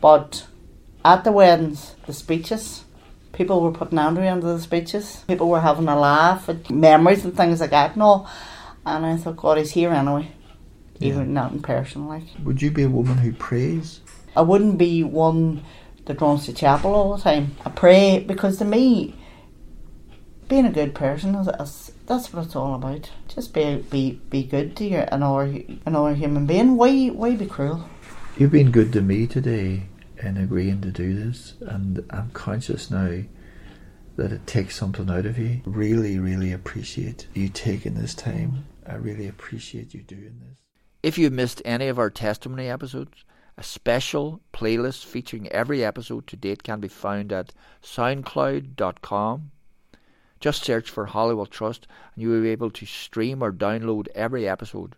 But 0.01 0.47
at 1.05 1.23
the 1.23 1.31
weddings, 1.31 1.95
the 2.05 2.13
speeches, 2.13 2.83
people 3.33 3.61
were 3.61 3.71
putting 3.71 3.99
Andrew 3.99 4.23
into 4.23 4.47
the 4.47 4.59
speeches. 4.59 5.23
People 5.27 5.49
were 5.49 5.61
having 5.61 5.87
a 5.87 5.99
laugh 5.99 6.49
at 6.49 6.69
memories 6.69 7.23
and 7.23 7.35
things 7.35 7.61
like 7.61 7.69
that 7.71 7.93
and 7.93 8.03
all. 8.03 8.29
And 8.85 9.05
I 9.05 9.17
thought, 9.17 9.37
God, 9.37 9.57
he's 9.57 9.71
here 9.71 9.91
anyway. 9.91 10.31
Yeah. 10.99 11.09
Even 11.09 11.33
not 11.33 11.51
in 11.51 11.61
person, 11.61 12.07
like. 12.07 12.23
Would 12.43 12.61
you 12.61 12.71
be 12.71 12.83
a 12.83 12.89
woman 12.89 13.17
who 13.17 13.33
prays? 13.33 14.01
I 14.35 14.41
wouldn't 14.41 14.77
be 14.77 15.03
one 15.03 15.63
that 16.05 16.21
runs 16.21 16.45
to 16.45 16.53
chapel 16.53 16.93
all 16.93 17.15
the 17.15 17.21
time. 17.21 17.55
I 17.65 17.69
pray 17.69 18.19
because 18.19 18.57
to 18.57 18.65
me, 18.65 19.15
being 20.47 20.65
a 20.65 20.71
good 20.71 20.95
person 20.95 21.35
is, 21.35 21.47
is 21.47 21.91
that's 22.05 22.31
what 22.31 22.45
it's 22.45 22.55
all 22.55 22.75
about. 22.75 23.11
Just 23.27 23.53
be 23.53 23.77
be 23.89 24.21
be 24.29 24.43
good 24.43 24.75
to 24.77 24.85
your 24.85 25.01
another 25.11 25.61
another 25.85 26.15
human 26.15 26.45
being. 26.45 26.77
Why 26.77 27.07
why 27.07 27.35
be 27.35 27.45
cruel? 27.45 27.89
You've 28.37 28.51
been 28.51 28.71
good 28.71 28.93
to 28.93 29.01
me 29.01 29.27
today 29.27 29.83
in 30.21 30.37
agreeing 30.37 30.81
to 30.81 30.91
do 30.91 31.13
this, 31.13 31.55
and 31.61 32.05
I'm 32.09 32.29
conscious 32.31 32.89
now 32.89 33.23
that 34.15 34.31
it 34.31 34.47
takes 34.47 34.75
something 34.75 35.09
out 35.09 35.25
of 35.25 35.37
you. 35.37 35.61
Really, 35.65 36.17
really 36.17 36.51
appreciate 36.51 37.27
you 37.33 37.49
taking 37.49 37.95
this 37.95 38.15
time. 38.15 38.65
I 38.85 38.95
really 38.95 39.27
appreciate 39.27 39.93
you 39.93 40.01
doing 40.01 40.39
this. 40.47 40.66
If 41.07 41.17
you 41.17 41.29
missed 41.29 41.61
any 41.63 41.87
of 41.87 41.97
our 41.97 42.09
testimony 42.09 42.67
episodes, 42.67 43.23
a 43.57 43.63
special 43.63 44.41
playlist 44.51 45.05
featuring 45.05 45.47
every 45.47 45.81
episode 45.81 46.27
to 46.27 46.35
date 46.35 46.63
can 46.63 46.81
be 46.81 46.89
found 46.89 47.31
at 47.31 47.53
soundcloud.com. 47.81 49.51
Just 50.41 50.65
search 50.65 50.89
for 50.89 51.05
Holywell 51.05 51.45
Trust 51.45 51.87
and 52.13 52.23
you 52.23 52.29
will 52.29 52.41
be 52.41 52.49
able 52.49 52.71
to 52.71 52.85
stream 52.85 53.41
or 53.41 53.53
download 53.53 54.09
every 54.15 54.49
episode. 54.49 54.97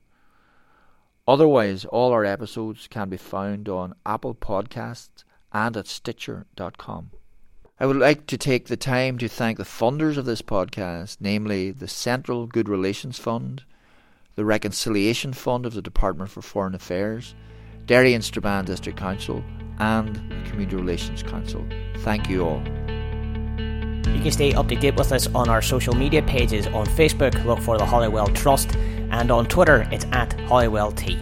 Otherwise, 1.28 1.86
all 1.86 2.12
our 2.12 2.26
episodes 2.26 2.88
can 2.88 3.10
be 3.10 3.18
found 3.18 3.70
on 3.70 3.94
Apple 4.04 4.34
Podcasts 4.34 5.24
and 5.54 5.78
at 5.78 5.86
Stitcher.com. 5.86 7.12
I 7.80 7.86
would 7.86 7.98
like 7.98 8.26
to 8.26 8.38
take 8.40 8.66
the 8.66 8.78
time 8.78 9.20
to 9.20 9.28
thank 9.30 9.60
the 9.60 9.64
funders 9.64 10.18
of 10.18 10.26
this 10.26 10.42
podcast, 10.42 11.18
namely 11.20 11.70
the 11.70 11.88
Central 11.88 12.48
Good 12.48 12.68
Relations 12.68 13.20
Fund, 13.20 13.64
the 14.40 14.46
Reconciliation 14.46 15.34
Fund 15.34 15.66
of 15.66 15.74
the 15.74 15.82
Department 15.82 16.30
for 16.30 16.42
Foreign 16.42 16.74
Affairs, 16.74 17.36
Derry 17.86 18.14
and 18.14 18.24
Strabane 18.24 18.64
District 18.64 18.98
Council, 18.98 19.44
and 19.80 20.16
the 20.16 20.50
Community 20.50 20.78
Relations 20.78 21.22
Council. 21.24 21.68
Thank 21.98 22.30
you 22.30 22.46
all. 22.46 22.64
You 24.16 24.22
can 24.22 24.32
stay 24.32 24.54
up 24.54 24.70
to 24.70 24.76
date 24.76 24.96
with 24.96 25.12
us 25.12 25.28
on 25.36 25.50
our 25.50 25.62
social 25.62 25.94
media 25.94 26.22
pages 26.22 26.68
on 26.68 26.86
Facebook, 26.86 27.44
look 27.44 27.60
for 27.60 27.78
the 27.78 27.86
Holywell 27.86 28.28
Trust, 28.28 28.78
and 29.12 29.30
on 29.30 29.46
Twitter, 29.46 29.86
it's 29.92 30.06
at 30.14 30.32
Holywell 30.44 30.94
T. 30.94 31.20